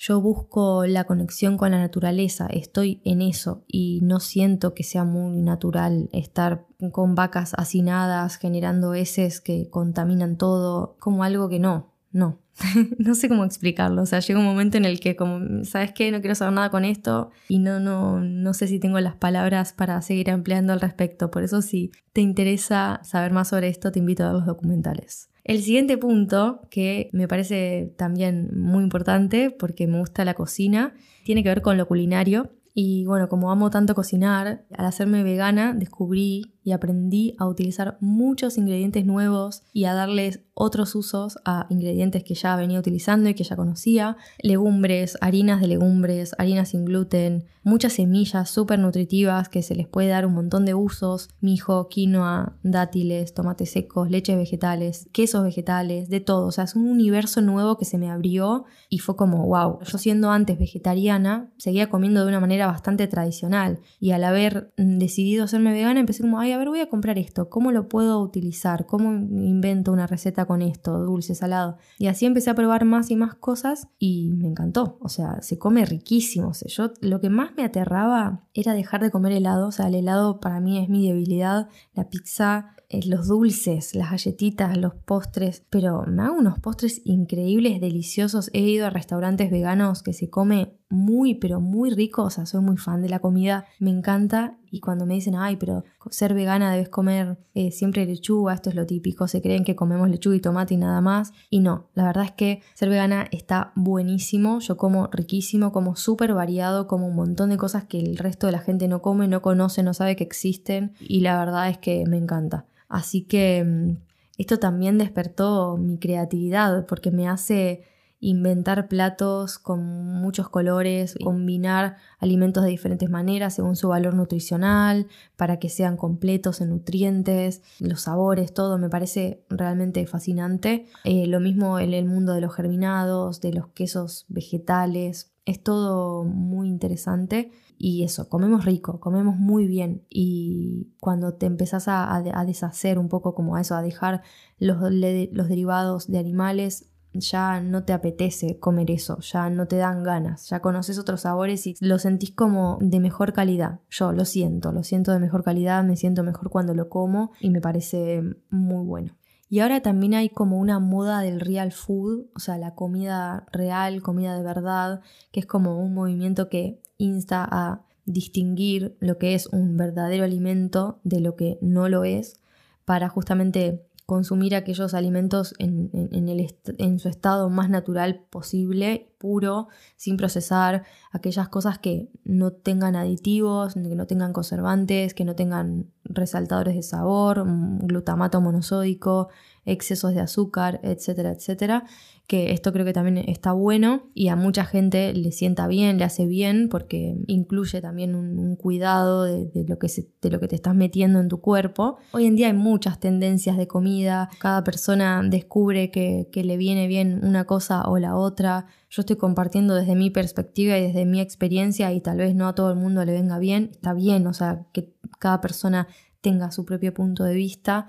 Yo 0.00 0.20
busco 0.20 0.86
la 0.86 1.04
conexión 1.04 1.58
con 1.58 1.72
la 1.72 1.78
naturaleza, 1.78 2.46
estoy 2.46 3.02
en 3.04 3.20
eso 3.20 3.64
y 3.66 3.98
no 4.04 4.20
siento 4.20 4.72
que 4.72 4.84
sea 4.84 5.02
muy 5.02 5.42
natural 5.42 6.08
estar 6.12 6.66
con 6.92 7.16
vacas 7.16 7.52
hacinadas, 7.58 8.36
generando 8.36 8.94
heces 8.94 9.40
que 9.40 9.68
contaminan 9.70 10.36
todo, 10.36 10.96
como 11.00 11.24
algo 11.24 11.48
que 11.48 11.58
no, 11.58 11.92
no. 12.12 12.38
no 12.98 13.14
sé 13.16 13.28
cómo 13.28 13.44
explicarlo. 13.44 14.02
O 14.02 14.06
sea, 14.06 14.20
llega 14.20 14.38
un 14.38 14.44
momento 14.44 14.76
en 14.76 14.84
el 14.84 15.00
que, 15.00 15.16
como, 15.16 15.64
¿sabes 15.64 15.92
qué? 15.92 16.12
No 16.12 16.20
quiero 16.20 16.36
saber 16.36 16.54
nada 16.54 16.70
con 16.70 16.84
esto 16.84 17.30
y 17.48 17.58
no, 17.58 17.80
no, 17.80 18.20
no 18.20 18.54
sé 18.54 18.68
si 18.68 18.78
tengo 18.78 19.00
las 19.00 19.16
palabras 19.16 19.72
para 19.72 20.00
seguir 20.02 20.30
ampliando 20.30 20.72
al 20.72 20.80
respecto. 20.80 21.30
Por 21.32 21.42
eso, 21.42 21.60
si 21.60 21.90
te 22.12 22.20
interesa 22.20 23.00
saber 23.02 23.32
más 23.32 23.48
sobre 23.48 23.66
esto, 23.66 23.90
te 23.90 23.98
invito 23.98 24.22
a 24.22 24.28
ver 24.28 24.36
los 24.36 24.46
documentales. 24.46 25.28
El 25.48 25.62
siguiente 25.62 25.96
punto, 25.96 26.60
que 26.70 27.08
me 27.14 27.26
parece 27.26 27.94
también 27.96 28.50
muy 28.52 28.84
importante 28.84 29.50
porque 29.50 29.86
me 29.86 29.98
gusta 29.98 30.26
la 30.26 30.34
cocina, 30.34 30.92
tiene 31.24 31.42
que 31.42 31.48
ver 31.48 31.62
con 31.62 31.78
lo 31.78 31.88
culinario. 31.88 32.52
Y 32.74 33.06
bueno, 33.06 33.30
como 33.30 33.50
amo 33.50 33.70
tanto 33.70 33.94
cocinar, 33.94 34.66
al 34.76 34.84
hacerme 34.84 35.22
vegana 35.22 35.72
descubrí 35.72 36.52
y 36.68 36.72
aprendí 36.72 37.34
a 37.38 37.46
utilizar 37.46 37.96
muchos 38.00 38.58
ingredientes 38.58 39.06
nuevos 39.06 39.62
y 39.72 39.84
a 39.84 39.94
darles 39.94 40.40
otros 40.52 40.94
usos 40.94 41.38
a 41.44 41.66
ingredientes 41.70 42.24
que 42.24 42.34
ya 42.34 42.56
venía 42.56 42.78
utilizando 42.78 43.30
y 43.30 43.34
que 43.34 43.44
ya 43.44 43.56
conocía. 43.56 44.16
Legumbres, 44.42 45.16
harinas 45.20 45.60
de 45.60 45.68
legumbres, 45.68 46.34
harinas 46.36 46.70
sin 46.70 46.84
gluten, 46.84 47.46
muchas 47.62 47.94
semillas 47.94 48.50
súper 48.50 48.78
nutritivas 48.80 49.48
que 49.48 49.62
se 49.62 49.76
les 49.76 49.86
puede 49.86 50.08
dar 50.08 50.26
un 50.26 50.34
montón 50.34 50.64
de 50.64 50.74
usos. 50.74 51.30
Mijo, 51.40 51.88
quinoa, 51.88 52.56
dátiles, 52.62 53.34
tomates 53.34 53.70
secos, 53.70 54.10
leches 54.10 54.36
vegetales, 54.36 55.08
quesos 55.12 55.44
vegetales, 55.44 56.10
de 56.10 56.20
todo. 56.20 56.46
O 56.46 56.52
sea, 56.52 56.64
es 56.64 56.74
un 56.74 56.88
universo 56.88 57.40
nuevo 57.40 57.78
que 57.78 57.84
se 57.84 57.96
me 57.96 58.10
abrió 58.10 58.64
y 58.90 58.98
fue 58.98 59.16
como, 59.16 59.46
wow. 59.46 59.78
Yo 59.84 59.96
siendo 59.96 60.30
antes 60.30 60.58
vegetariana, 60.58 61.50
seguía 61.56 61.88
comiendo 61.88 62.22
de 62.22 62.28
una 62.28 62.40
manera 62.40 62.66
bastante 62.66 63.06
tradicional 63.06 63.78
y 64.00 64.10
al 64.10 64.24
haber 64.24 64.72
mm, 64.76 64.98
decidido 64.98 65.44
hacerme 65.44 65.72
vegana 65.72 66.00
empecé 66.00 66.22
como, 66.22 66.40
ay, 66.40 66.52
a 66.58 66.60
ver, 66.60 66.68
voy 66.68 66.80
a 66.80 66.88
comprar 66.88 67.18
esto, 67.18 67.48
¿cómo 67.48 67.70
lo 67.70 67.88
puedo 67.88 68.20
utilizar? 68.20 68.86
¿Cómo 68.86 69.12
invento 69.12 69.92
una 69.92 70.08
receta 70.08 70.44
con 70.44 70.60
esto, 70.60 70.98
dulce, 70.98 71.36
salado? 71.36 71.78
Y 71.98 72.08
así 72.08 72.26
empecé 72.26 72.50
a 72.50 72.54
probar 72.54 72.84
más 72.84 73.10
y 73.10 73.16
más 73.16 73.36
cosas 73.36 73.88
y 73.98 74.32
me 74.32 74.48
encantó, 74.48 74.98
o 75.00 75.08
sea, 75.08 75.40
se 75.40 75.58
come 75.58 75.84
riquísimo. 75.84 76.48
O 76.48 76.66
yo 76.66 76.92
lo 77.00 77.20
que 77.20 77.30
más 77.30 77.52
me 77.56 77.64
aterraba 77.64 78.44
era 78.54 78.74
dejar 78.74 79.02
de 79.02 79.12
comer 79.12 79.32
helado, 79.32 79.68
o 79.68 79.72
sea, 79.72 79.86
el 79.86 79.94
helado 79.94 80.40
para 80.40 80.60
mí 80.60 80.78
es 80.78 80.88
mi 80.88 81.06
debilidad, 81.06 81.68
la 81.94 82.10
pizza 82.10 82.74
eh, 82.90 83.06
los 83.06 83.28
dulces, 83.28 83.94
las 83.94 84.10
galletitas, 84.10 84.74
los 84.78 84.94
postres, 84.94 85.62
pero 85.68 86.04
me 86.06 86.22
hago 86.22 86.36
unos 86.38 86.58
postres 86.58 87.02
increíbles, 87.04 87.82
deliciosos. 87.82 88.48
He 88.54 88.60
ido 88.60 88.86
a 88.86 88.90
restaurantes 88.90 89.50
veganos 89.50 90.02
que 90.02 90.14
se 90.14 90.30
come 90.30 90.77
muy, 90.90 91.34
pero 91.34 91.60
muy 91.60 91.90
rico, 91.90 92.22
o 92.22 92.30
sea, 92.30 92.46
soy 92.46 92.62
muy 92.62 92.76
fan 92.78 93.02
de 93.02 93.08
la 93.08 93.18
comida, 93.18 93.66
me 93.78 93.90
encanta. 93.90 94.56
Y 94.70 94.80
cuando 94.80 95.06
me 95.06 95.14
dicen, 95.14 95.34
ay, 95.34 95.56
pero 95.56 95.84
ser 96.10 96.34
vegana 96.34 96.72
debes 96.72 96.88
comer 96.88 97.38
eh, 97.54 97.70
siempre 97.72 98.04
lechuga, 98.06 98.54
esto 98.54 98.70
es 98.70 98.76
lo 98.76 98.86
típico, 98.86 99.28
se 99.28 99.40
creen 99.40 99.64
que 99.64 99.76
comemos 99.76 100.08
lechuga 100.08 100.36
y 100.36 100.40
tomate 100.40 100.74
y 100.74 100.76
nada 100.78 101.00
más. 101.00 101.32
Y 101.50 101.60
no, 101.60 101.88
la 101.94 102.04
verdad 102.04 102.24
es 102.24 102.32
que 102.32 102.62
ser 102.74 102.88
vegana 102.88 103.26
está 103.32 103.72
buenísimo, 103.74 104.60
yo 104.60 104.76
como 104.76 105.08
riquísimo, 105.08 105.72
como 105.72 105.96
súper 105.96 106.34
variado, 106.34 106.86
como 106.86 107.06
un 107.06 107.16
montón 107.16 107.50
de 107.50 107.56
cosas 107.56 107.84
que 107.84 107.98
el 108.00 108.16
resto 108.16 108.46
de 108.46 108.52
la 108.52 108.60
gente 108.60 108.88
no 108.88 109.02
come, 109.02 109.28
no 109.28 109.42
conoce, 109.42 109.82
no 109.82 109.94
sabe 109.94 110.16
que 110.16 110.24
existen. 110.24 110.94
Y 111.00 111.20
la 111.20 111.38
verdad 111.38 111.68
es 111.68 111.78
que 111.78 112.04
me 112.06 112.16
encanta. 112.16 112.66
Así 112.88 113.22
que 113.22 113.64
mm, 113.64 113.96
esto 114.38 114.58
también 114.58 114.98
despertó 114.98 115.76
mi 115.76 115.98
creatividad 115.98 116.86
porque 116.86 117.10
me 117.10 117.28
hace 117.28 117.82
inventar 118.20 118.88
platos 118.88 119.58
con 119.58 119.84
muchos 119.84 120.48
colores, 120.48 121.14
combinar 121.22 121.96
alimentos 122.18 122.64
de 122.64 122.70
diferentes 122.70 123.08
maneras 123.08 123.54
según 123.54 123.76
su 123.76 123.88
valor 123.88 124.14
nutricional, 124.14 125.06
para 125.36 125.58
que 125.58 125.68
sean 125.68 125.96
completos 125.96 126.60
en 126.60 126.70
nutrientes, 126.70 127.62
los 127.78 128.02
sabores, 128.02 128.52
todo 128.52 128.78
me 128.78 128.88
parece 128.88 129.44
realmente 129.48 130.06
fascinante. 130.06 130.86
Eh, 131.04 131.26
lo 131.26 131.40
mismo 131.40 131.78
en 131.78 131.94
el 131.94 132.06
mundo 132.06 132.32
de 132.32 132.40
los 132.40 132.54
germinados, 132.54 133.40
de 133.40 133.52
los 133.52 133.68
quesos 133.68 134.26
vegetales, 134.28 135.32
es 135.44 135.62
todo 135.62 136.24
muy 136.24 136.68
interesante. 136.68 137.52
Y 137.80 138.02
eso, 138.02 138.28
comemos 138.28 138.64
rico, 138.64 138.98
comemos 138.98 139.36
muy 139.36 139.68
bien. 139.68 140.04
Y 140.10 140.88
cuando 140.98 141.34
te 141.34 141.46
empezás 141.46 141.84
a, 141.86 142.20
deshacer 142.44 142.98
un 142.98 143.08
poco 143.08 143.36
como 143.36 143.54
a 143.54 143.60
eso, 143.60 143.76
a 143.76 143.82
dejar 143.82 144.22
los, 144.58 144.78
los 144.80 145.48
derivados 145.48 146.08
de 146.08 146.18
animales, 146.18 146.90
ya 147.12 147.60
no 147.60 147.84
te 147.84 147.92
apetece 147.92 148.58
comer 148.58 148.90
eso, 148.90 149.18
ya 149.20 149.50
no 149.50 149.66
te 149.66 149.76
dan 149.76 150.02
ganas, 150.02 150.48
ya 150.48 150.60
conoces 150.60 150.98
otros 150.98 151.22
sabores 151.22 151.66
y 151.66 151.74
lo 151.80 151.98
sentís 151.98 152.32
como 152.32 152.78
de 152.80 153.00
mejor 153.00 153.32
calidad. 153.32 153.80
Yo 153.90 154.12
lo 154.12 154.24
siento, 154.24 154.72
lo 154.72 154.82
siento 154.82 155.12
de 155.12 155.18
mejor 155.18 155.44
calidad, 155.44 155.84
me 155.84 155.96
siento 155.96 156.22
mejor 156.22 156.50
cuando 156.50 156.74
lo 156.74 156.88
como 156.88 157.32
y 157.40 157.50
me 157.50 157.60
parece 157.60 158.22
muy 158.50 158.84
bueno. 158.84 159.16
Y 159.50 159.60
ahora 159.60 159.80
también 159.80 160.14
hay 160.14 160.28
como 160.28 160.58
una 160.58 160.78
moda 160.78 161.20
del 161.20 161.40
real 161.40 161.72
food, 161.72 162.26
o 162.34 162.38
sea, 162.38 162.58
la 162.58 162.74
comida 162.74 163.46
real, 163.50 164.02
comida 164.02 164.36
de 164.36 164.42
verdad, 164.42 165.00
que 165.32 165.40
es 165.40 165.46
como 165.46 165.82
un 165.82 165.94
movimiento 165.94 166.50
que 166.50 166.82
insta 166.98 167.48
a 167.50 167.82
distinguir 168.04 168.96
lo 169.00 169.16
que 169.16 169.34
es 169.34 169.46
un 169.46 169.76
verdadero 169.76 170.24
alimento 170.24 171.00
de 171.02 171.20
lo 171.20 171.34
que 171.34 171.58
no 171.62 171.88
lo 171.88 172.04
es, 172.04 172.40
para 172.84 173.08
justamente 173.08 173.86
consumir 174.08 174.54
aquellos 174.54 174.94
alimentos 174.94 175.54
en, 175.58 175.90
el 175.92 176.54
en, 176.78 176.98
su 176.98 177.10
estado 177.10 177.50
más 177.50 177.68
natural 177.68 178.24
posible, 178.30 179.12
puro, 179.18 179.68
sin 179.96 180.16
procesar, 180.16 180.84
aquellas 181.10 181.48
cosas 181.48 181.78
que 181.78 182.08
no 182.24 182.52
tengan 182.52 182.96
aditivos, 182.96 183.74
que 183.74 183.80
no 183.80 184.06
tengan 184.06 184.32
conservantes, 184.32 185.12
que 185.12 185.24
no 185.24 185.34
tengan 185.34 185.90
resaltadores 186.04 186.74
de 186.74 186.82
sabor, 186.82 187.44
glutamato 187.80 188.40
monosódico, 188.40 189.28
excesos 189.64 190.14
de 190.14 190.20
azúcar, 190.20 190.80
etcétera, 190.82 191.30
etcétera, 191.30 191.84
que 192.26 192.52
esto 192.52 192.72
creo 192.72 192.84
que 192.84 192.92
también 192.92 193.18
está 193.28 193.52
bueno 193.52 194.02
y 194.14 194.28
a 194.28 194.36
mucha 194.36 194.64
gente 194.64 195.12
le 195.14 195.32
sienta 195.32 195.66
bien, 195.66 195.98
le 195.98 196.04
hace 196.04 196.26
bien 196.26 196.68
porque 196.68 197.16
incluye 197.26 197.80
también 197.80 198.14
un, 198.14 198.56
cuidado 198.56 199.24
de, 199.24 199.64
lo 199.66 199.78
que 199.78 199.88
de 200.20 200.30
lo 200.30 200.40
que 200.40 200.48
te 200.48 200.54
estás 200.56 200.74
metiendo 200.74 201.20
en 201.20 201.28
tu 201.28 201.40
cuerpo. 201.40 201.98
Hoy 202.12 202.26
en 202.26 202.36
día 202.36 202.48
hay 202.48 202.52
muchas 202.52 203.00
tendencias 203.00 203.56
de 203.56 203.66
comida, 203.66 204.28
cada 204.38 204.64
persona 204.64 205.22
descubre 205.24 205.90
que 205.90 206.28
le 206.32 206.56
viene 206.56 206.86
bien 206.86 207.20
una 207.22 207.44
cosa 207.44 207.82
o 207.88 207.98
la 207.98 208.16
otra. 208.16 208.66
Yo 208.90 209.02
estoy 209.02 209.16
compartiendo 209.16 209.74
desde 209.74 209.94
mi 209.94 210.10
perspectiva 210.10 210.78
y 210.78 210.82
desde 210.82 211.04
mi 211.04 211.20
experiencia 211.20 211.92
y 211.92 212.00
tal 212.00 212.18
vez 212.18 212.34
no 212.34 212.48
a 212.48 212.54
todo 212.54 212.70
el 212.70 212.78
mundo 212.78 213.04
le 213.04 213.12
venga 213.12 213.38
bien, 213.38 213.70
está 213.72 213.92
bien, 213.92 214.26
o 214.26 214.32
sea, 214.32 214.66
que 214.72 214.94
cada 215.18 215.40
persona 215.40 215.88
tenga 216.20 216.50
su 216.50 216.64
propio 216.64 216.94
punto 216.94 217.24
de 217.24 217.34
vista 217.34 217.88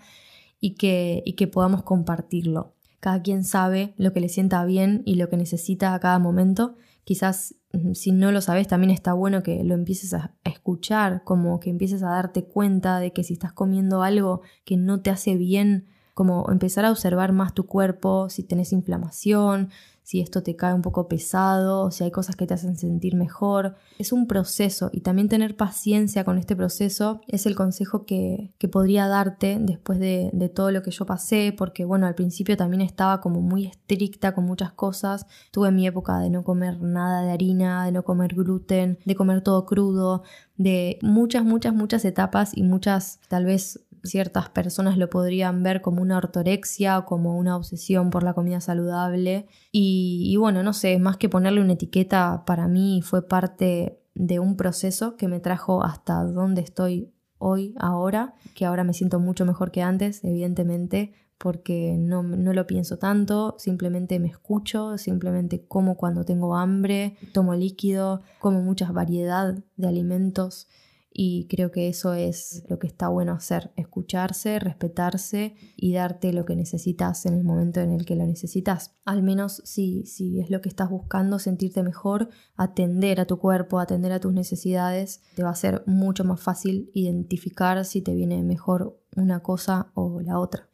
y 0.60 0.76
que, 0.76 1.24
y 1.26 1.34
que 1.34 1.48
podamos 1.48 1.84
compartirlo. 1.84 2.76
Cada 3.00 3.22
quien 3.22 3.46
sabe 3.46 3.94
lo 3.98 4.12
que 4.12 4.20
le 4.20 4.28
sienta 4.28 4.64
bien 4.66 5.04
y 5.06 5.16
lo 5.16 5.30
que 5.30 5.38
necesita 5.38 5.94
a 5.94 6.00
cada 6.00 6.20
momento. 6.20 6.76
Quizás 7.06 7.56
mm, 7.72 7.94
si 7.94 8.12
no 8.12 8.32
lo 8.34 8.42
sabes 8.42 8.68
también 8.68 8.92
está 8.92 9.14
bueno 9.14 9.42
que 9.42 9.64
lo 9.64 9.76
empieces 9.76 10.14
a 10.14 10.36
escuchar, 10.44 11.24
como 11.24 11.62
que 11.62 11.70
empieces 11.70 12.04
a 12.04 12.10
darte 12.10 12.44
cuenta 12.44 13.00
de 13.00 13.14
que 13.14 13.24
si 13.24 13.34
estás 13.34 13.54
comiendo 13.54 14.04
algo 14.04 14.42
que 14.66 14.76
no 14.76 15.02
te 15.02 15.12
hace 15.12 15.38
bien, 15.38 15.88
como 16.14 16.52
empezar 16.52 16.84
a 16.84 16.92
observar 16.92 17.32
más 17.32 17.54
tu 17.54 17.66
cuerpo, 17.66 18.30
si 18.30 18.44
tenés 18.44 18.74
inflamación, 18.74 19.70
si 20.10 20.22
esto 20.22 20.42
te 20.42 20.56
cae 20.56 20.74
un 20.74 20.82
poco 20.82 21.08
pesado, 21.08 21.92
si 21.92 22.04
hay 22.04 22.10
cosas 22.10 22.36
que 22.36 22.48
te 22.48 22.56
hacen 22.56 22.76
sentir 22.76 23.16
mejor. 23.16 23.76
Es 24.00 24.12
un 24.12 24.26
proceso 24.26 24.90
y 24.92 25.02
también 25.02 25.30
tener 25.30 25.56
paciencia 25.56 26.24
con 26.24 26.40
este 26.40 26.56
proceso 26.56 27.22
es 27.28 27.46
el 27.46 27.56
consejo 27.56 28.08
que, 28.08 28.50
podría 28.72 29.08
darte 29.08 29.60
después 29.62 30.00
de, 30.00 30.32
de, 30.34 30.50
todo 30.50 30.72
lo 30.72 30.82
que 30.82 30.90
yo 30.90 31.06
pasé, 31.06 31.54
porque 31.56 31.86
bueno, 31.86 32.08
al 32.08 32.16
principio 32.16 32.58
también 32.58 32.82
estaba 32.82 33.22
como 33.22 33.42
muy 33.42 33.68
estricta 33.68 34.34
con 34.34 34.46
muchas 34.46 34.72
cosas. 34.72 35.28
Tuve 35.52 35.70
mi 35.72 35.86
época 35.86 36.18
de 36.18 36.32
no 36.32 36.44
comer 36.44 36.82
nada 36.82 37.22
de 37.22 37.32
harina, 37.32 37.86
de 37.86 37.92
no 37.92 38.02
comer 38.02 38.34
gluten, 38.34 38.98
de 39.06 39.14
comer 39.14 39.42
todo 39.42 39.68
crudo, 39.68 40.24
de 40.58 40.98
muchas, 41.04 41.46
muchas, 41.46 41.76
muchas 41.76 42.04
etapas 42.04 42.58
y 42.58 42.64
muchas 42.64 43.20
tal 43.28 43.46
vez 43.46 43.80
ciertas 44.04 44.50
personas 44.50 44.98
lo 44.98 45.10
podrían 45.10 45.64
ver 45.64 45.82
como 45.82 46.02
una 46.02 46.18
ortorexia 46.18 47.00
o 47.00 47.06
como 47.06 47.38
una 47.38 47.56
obsesión 47.56 48.10
por 48.10 48.24
la 48.24 48.34
comida 48.34 48.62
saludable. 48.62 49.48
Y, 49.72 50.36
bueno, 50.38 50.64
no 50.64 50.74
sé, 50.74 50.98
más 51.00 51.18
que 51.18 51.30
ponerle 51.30 51.62
una 51.62 51.74
etiqueta, 51.74 52.44
para 52.46 52.68
mí 52.68 53.02
fue 53.04 53.28
parte 53.28 54.00
de 54.16 54.40
un 54.40 54.58
proceso 54.58 55.16
que 55.16 55.28
me 55.28 55.40
trajo 55.40 55.84
hasta 55.84 56.24
donde 56.24 56.62
estoy 56.62 57.14
hoy, 57.38 57.74
ahora, 57.80 58.36
que 58.54 58.66
ahora 58.66 58.84
me 58.84 58.94
siento 58.94 59.20
mucho 59.20 59.46
mejor 59.46 59.72
que 59.72 59.82
antes, 59.82 60.24
evidentemente, 60.24 61.14
porque 61.38 61.96
no, 61.98 62.22
no, 62.22 62.52
lo 62.52 62.68
pienso 62.68 62.98
tanto, 62.98 63.56
simplemente 63.58 64.20
me 64.20 64.28
escucho, 64.28 64.98
simplemente 64.98 65.66
como 65.66 65.96
cuando 65.96 66.26
tengo 66.26 66.58
hambre, 66.58 67.16
tomo 67.34 67.56
líquido, 67.56 68.22
como 68.40 68.62
mucha 68.62 68.92
variedad 68.92 69.58
de 69.78 69.88
alimentos 69.88 70.68
y 71.12 71.48
creo 71.48 71.72
que 71.72 71.90
eso 71.90 72.14
es 72.14 72.64
lo 72.70 72.78
que 72.80 72.88
está 72.88 73.10
bueno 73.10 73.34
hacer, 73.34 73.72
escucharse, 73.76 74.60
respetarse 74.60 75.56
y 75.76 75.94
darte 75.94 76.32
lo 76.34 76.46
que 76.46 76.56
necesitas 76.56 77.26
en 77.26 77.34
el 77.34 77.44
momento 77.44 77.80
en 77.80 77.92
el 77.92 78.06
que 78.06 78.16
lo 78.16 78.26
necesitas. 78.26 78.96
Al 79.06 79.24
menos 79.24 79.62
si, 79.66 80.06
si 80.06 80.40
es 80.40 80.50
lo 80.50 80.62
que 80.62 80.70
estás 80.70 80.90
buscando, 80.90 81.40
sentirte 81.40 81.84
mejor, 81.84 82.30
atender 82.56 83.20
a 83.20 83.26
tu 83.26 83.40
cuerpo, 83.40 83.80
atender 83.80 84.12
a 84.12 84.20
tus 84.20 84.34
necesidades, 84.34 85.22
te 85.36 85.44
va 85.44 85.50
a 85.50 85.56
ser 85.56 85.84
mucho 85.88 86.24
más 86.24 86.42
fácil 86.42 86.92
identificar 86.94 87.84
si 87.86 88.02
te 88.02 88.14
viene 88.14 88.44
mejor 88.44 89.02
una 89.16 89.42
cosa 89.42 89.92
o 89.96 90.22
la 90.22 90.40
otra. 90.40 90.69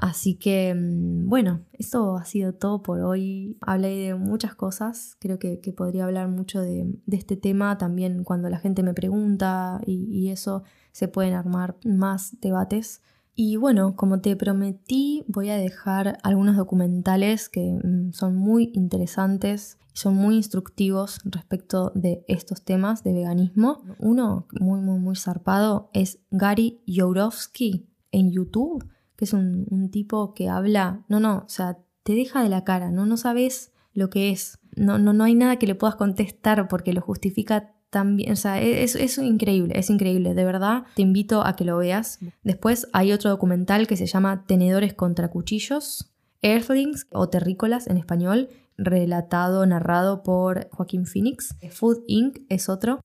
Así 0.00 0.36
que, 0.36 0.74
mm, 0.74 1.28
bueno, 1.28 1.60
eso 1.74 2.16
ha 2.16 2.24
sido 2.24 2.54
todo 2.54 2.82
por 2.82 3.00
hoy. 3.00 3.58
Hablé 3.60 3.88
de 3.98 4.14
muchas 4.14 4.54
cosas, 4.54 5.16
creo 5.20 5.38
que, 5.38 5.58
podría 5.76 6.06
hablar 6.06 6.28
mucho 6.28 6.62
de, 6.62 6.86
este 7.12 7.36
tema 7.36 7.76
también 7.76 8.24
cuando 8.24 8.48
la 8.48 8.58
gente 8.58 8.82
me 8.82 8.94
pregunta 8.94 9.78
y, 9.86 10.30
eso 10.30 10.62
se 10.92 11.08
pueden 11.08 11.34
armar 11.34 11.76
más 11.84 12.40
debates. 12.40 13.02
Y 13.34 13.56
bueno, 13.56 13.94
como 13.94 14.20
te 14.20 14.36
prometí, 14.36 15.24
voy 15.28 15.50
a 15.50 15.56
dejar 15.56 16.18
algunos 16.22 16.56
documentales 16.56 17.50
que 17.50 17.78
mm, 17.84 18.12
son 18.12 18.36
muy 18.36 18.70
interesantes 18.74 19.76
y 19.92 19.98
son 19.98 20.14
muy 20.14 20.36
instructivos 20.36 21.20
respecto 21.26 21.92
de 21.94 22.24
estos 22.26 22.62
temas 22.62 23.04
de 23.04 23.12
veganismo. 23.12 23.82
Uno 23.98 24.46
muy, 24.58 24.80
muy, 24.80 24.98
muy 24.98 25.16
zarpado 25.16 25.90
es 25.92 26.20
Gary 26.30 26.80
Yourofsky 26.86 27.86
en 28.12 28.30
YouTube 28.30 28.88
que 29.20 29.26
es 29.26 29.34
un, 29.34 29.90
tipo 29.90 30.32
que 30.32 30.48
habla, 30.48 31.04
no, 31.08 31.20
no, 31.20 31.42
o 31.44 31.48
sea, 31.50 31.76
te 32.04 32.14
deja 32.14 32.42
de 32.42 32.48
la 32.48 32.64
cara, 32.64 32.90
no, 32.90 33.04
no 33.04 33.18
sabes 33.18 33.70
lo 33.92 34.08
que 34.08 34.30
es, 34.30 34.58
no, 34.76 34.98
no, 34.98 35.12
no 35.12 35.24
hay 35.24 35.34
nada 35.34 35.56
que 35.56 35.66
le 35.66 35.74
puedas 35.74 35.96
contestar 35.96 36.68
porque 36.68 36.94
lo 36.94 37.02
justifica 37.02 37.74
tan 37.90 38.16
bien, 38.16 38.32
o 38.32 38.36
sea, 38.36 38.62
e, 38.62 38.82
es, 38.82 38.96
es 38.96 39.18
increíble, 39.18 39.78
es 39.78 39.90
increíble, 39.90 40.32
de 40.32 40.44
verdad, 40.46 40.84
te 40.94 41.02
invito 41.02 41.44
a 41.44 41.54
que 41.54 41.66
lo 41.66 41.76
veas. 41.76 42.18
Después 42.44 42.88
hay 42.94 43.12
otro 43.12 43.28
documental 43.28 43.86
que 43.86 43.98
se 43.98 44.06
llama 44.06 44.46
Tenedores 44.46 44.94
contra 44.94 45.28
Cuchillos, 45.28 46.10
Earthlings 46.40 47.06
o 47.12 47.28
Terrícolas 47.28 47.88
en 47.88 47.98
español, 47.98 48.48
relatado, 48.78 49.66
narrado 49.66 50.22
por 50.22 50.70
Joaquín 50.70 51.04
Phoenix. 51.04 51.54
Food 51.70 52.04
Inc. 52.06 52.38
es 52.48 52.70
otro. 52.70 53.00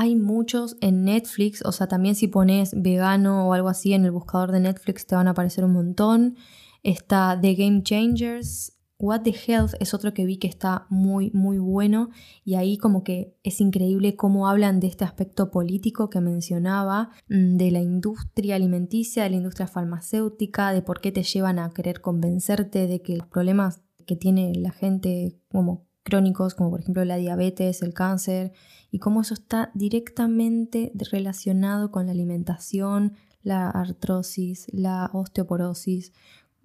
Hay 0.00 0.14
muchos 0.14 0.76
en 0.80 1.02
Netflix, 1.02 1.60
o 1.64 1.72
sea, 1.72 1.88
también 1.88 2.14
si 2.14 2.28
pones 2.28 2.70
vegano 2.72 3.48
o 3.48 3.52
algo 3.52 3.68
así 3.68 3.94
en 3.94 4.04
el 4.04 4.12
buscador 4.12 4.52
de 4.52 4.60
Netflix 4.60 5.04
te 5.08 5.16
van 5.16 5.26
a 5.26 5.32
aparecer 5.32 5.64
un 5.64 5.72
montón. 5.72 6.36
Está 6.84 7.36
The 7.42 7.56
Game 7.56 7.82
Changers, 7.82 8.78
What 9.00 9.22
the 9.22 9.34
Health 9.34 9.72
es 9.80 9.94
otro 9.94 10.14
que 10.14 10.24
vi 10.24 10.36
que 10.36 10.46
está 10.46 10.86
muy, 10.88 11.32
muy 11.32 11.58
bueno 11.58 12.10
y 12.44 12.54
ahí 12.54 12.78
como 12.78 13.02
que 13.02 13.36
es 13.42 13.60
increíble 13.60 14.14
cómo 14.14 14.46
hablan 14.46 14.78
de 14.78 14.86
este 14.86 15.04
aspecto 15.04 15.50
político 15.50 16.10
que 16.10 16.20
mencionaba, 16.20 17.10
mm, 17.28 17.56
de 17.56 17.72
la 17.72 17.80
industria 17.80 18.54
alimenticia, 18.54 19.24
de 19.24 19.30
la 19.30 19.36
industria 19.38 19.66
farmacéutica, 19.66 20.72
de 20.72 20.82
por 20.82 21.00
qué 21.00 21.10
te 21.10 21.24
llevan 21.24 21.58
a 21.58 21.70
querer 21.70 22.00
convencerte 22.00 22.86
de 22.86 23.02
que 23.02 23.16
los 23.16 23.26
problemas 23.26 23.82
que 24.06 24.14
tiene 24.14 24.52
la 24.54 24.70
gente 24.70 25.40
como 25.48 25.87
crónicos, 26.08 26.54
como 26.54 26.70
por 26.70 26.80
ejemplo 26.80 27.04
la 27.04 27.16
diabetes, 27.16 27.82
el 27.82 27.92
cáncer, 27.92 28.52
y 28.90 28.98
cómo 28.98 29.20
eso 29.20 29.34
está 29.34 29.70
directamente 29.74 30.92
relacionado 31.12 31.90
con 31.90 32.06
la 32.06 32.12
alimentación, 32.12 33.12
la 33.42 33.68
artrosis, 33.68 34.66
la 34.72 35.10
osteoporosis. 35.12 36.12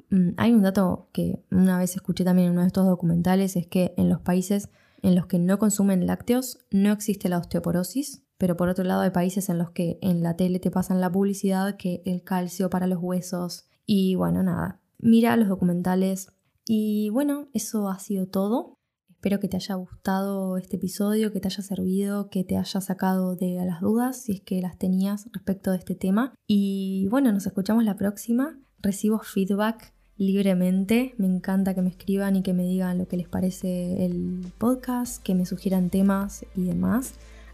Mm, 0.10 0.30
hay 0.38 0.54
un 0.54 0.62
dato 0.62 1.10
que 1.12 1.44
una 1.52 1.78
vez 1.78 1.96
escuché 1.96 2.24
también 2.24 2.48
en 2.48 2.54
uno 2.54 2.62
de 2.62 2.68
estos 2.68 2.86
documentales, 2.86 3.56
es 3.58 3.68
que 3.68 3.94
en 3.98 4.10
los 4.10 4.22
países 4.22 4.70
en 5.02 5.16
los 5.16 5.28
que 5.28 5.38
no 5.38 5.60
consumen 5.60 6.08
lácteos 6.08 6.60
no 6.72 6.94
existe 6.94 7.28
la 7.28 7.38
osteoporosis, 7.38 8.24
pero 8.38 8.56
por 8.56 8.70
otro 8.70 8.86
lado 8.86 9.02
hay 9.02 9.10
países 9.10 9.50
en 9.50 9.58
los 9.58 9.72
que 9.72 10.00
en 10.02 10.24
la 10.24 10.38
tele 10.38 10.60
te 10.60 10.72
pasan 10.72 11.02
la 11.02 11.12
publicidad 11.12 11.76
que 11.76 12.02
el 12.06 12.24
calcio 12.24 12.70
para 12.70 12.88
los 12.88 13.00
huesos 13.02 13.66
y 13.86 14.16
bueno, 14.16 14.44
nada, 14.44 14.80
mira 15.00 15.36
los 15.36 15.50
documentales 15.50 16.30
y 16.66 17.10
bueno, 17.10 17.50
eso 17.54 17.90
ha 17.90 18.00
sido 18.00 18.28
todo. 18.28 18.80
Espero 19.24 19.40
que 19.40 19.48
te 19.48 19.56
haya 19.56 19.76
gustado 19.76 20.58
este 20.58 20.76
episodio, 20.76 21.32
que 21.32 21.40
te 21.40 21.48
haya 21.48 21.64
servido, 21.64 22.30
que 22.30 22.44
te 22.44 22.58
haya 22.58 22.82
sacado 22.82 23.38
de 23.38 23.56
las 23.66 23.80
dudas 23.80 24.22
si 24.24 24.34
es 24.34 24.42
que 24.42 24.60
las 24.60 24.78
tenías 24.78 25.30
respecto 25.32 25.72
de 25.72 25.78
este 25.78 25.96
tema. 25.96 26.36
Y 26.46 27.08
bueno, 27.10 27.32
nos 27.32 27.46
escuchamos 27.46 27.86
la 27.86 27.96
próxima. 27.96 28.60
Recibo 28.82 29.20
feedback 29.20 29.94
libremente. 30.18 31.16
Me 31.18 31.28
encanta 31.28 31.74
que 31.74 31.82
me 31.82 31.90
escriban 31.90 32.36
y 32.36 32.44
que 32.44 32.54
me 32.54 32.64
digan 32.64 32.98
lo 32.98 33.08
que 33.08 33.16
les 33.16 33.30
parece 33.30 34.06
el 34.06 34.46
podcast, 34.58 35.24
que 35.24 35.36
me 35.36 35.46
sugieran 35.46 35.90
temas 35.90 36.46
y 36.54 36.66
demás. 36.66 37.14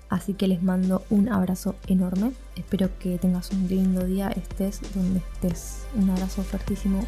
Así 0.09 0.33
que 0.33 0.47
les 0.47 0.63
mando 0.63 1.03
un 1.11 1.29
abrazo 1.29 1.75
enorme. 1.85 2.31
Espero 2.55 2.89
que 2.97 3.19
tengas 3.19 3.51
un 3.51 3.67
lindo 3.67 4.07
día, 4.07 4.29
estés 4.29 4.81
donde 4.95 5.19
estés. 5.19 5.83
Un 5.95 6.09
abrazo 6.09 6.41
fuertísimo. 6.41 7.05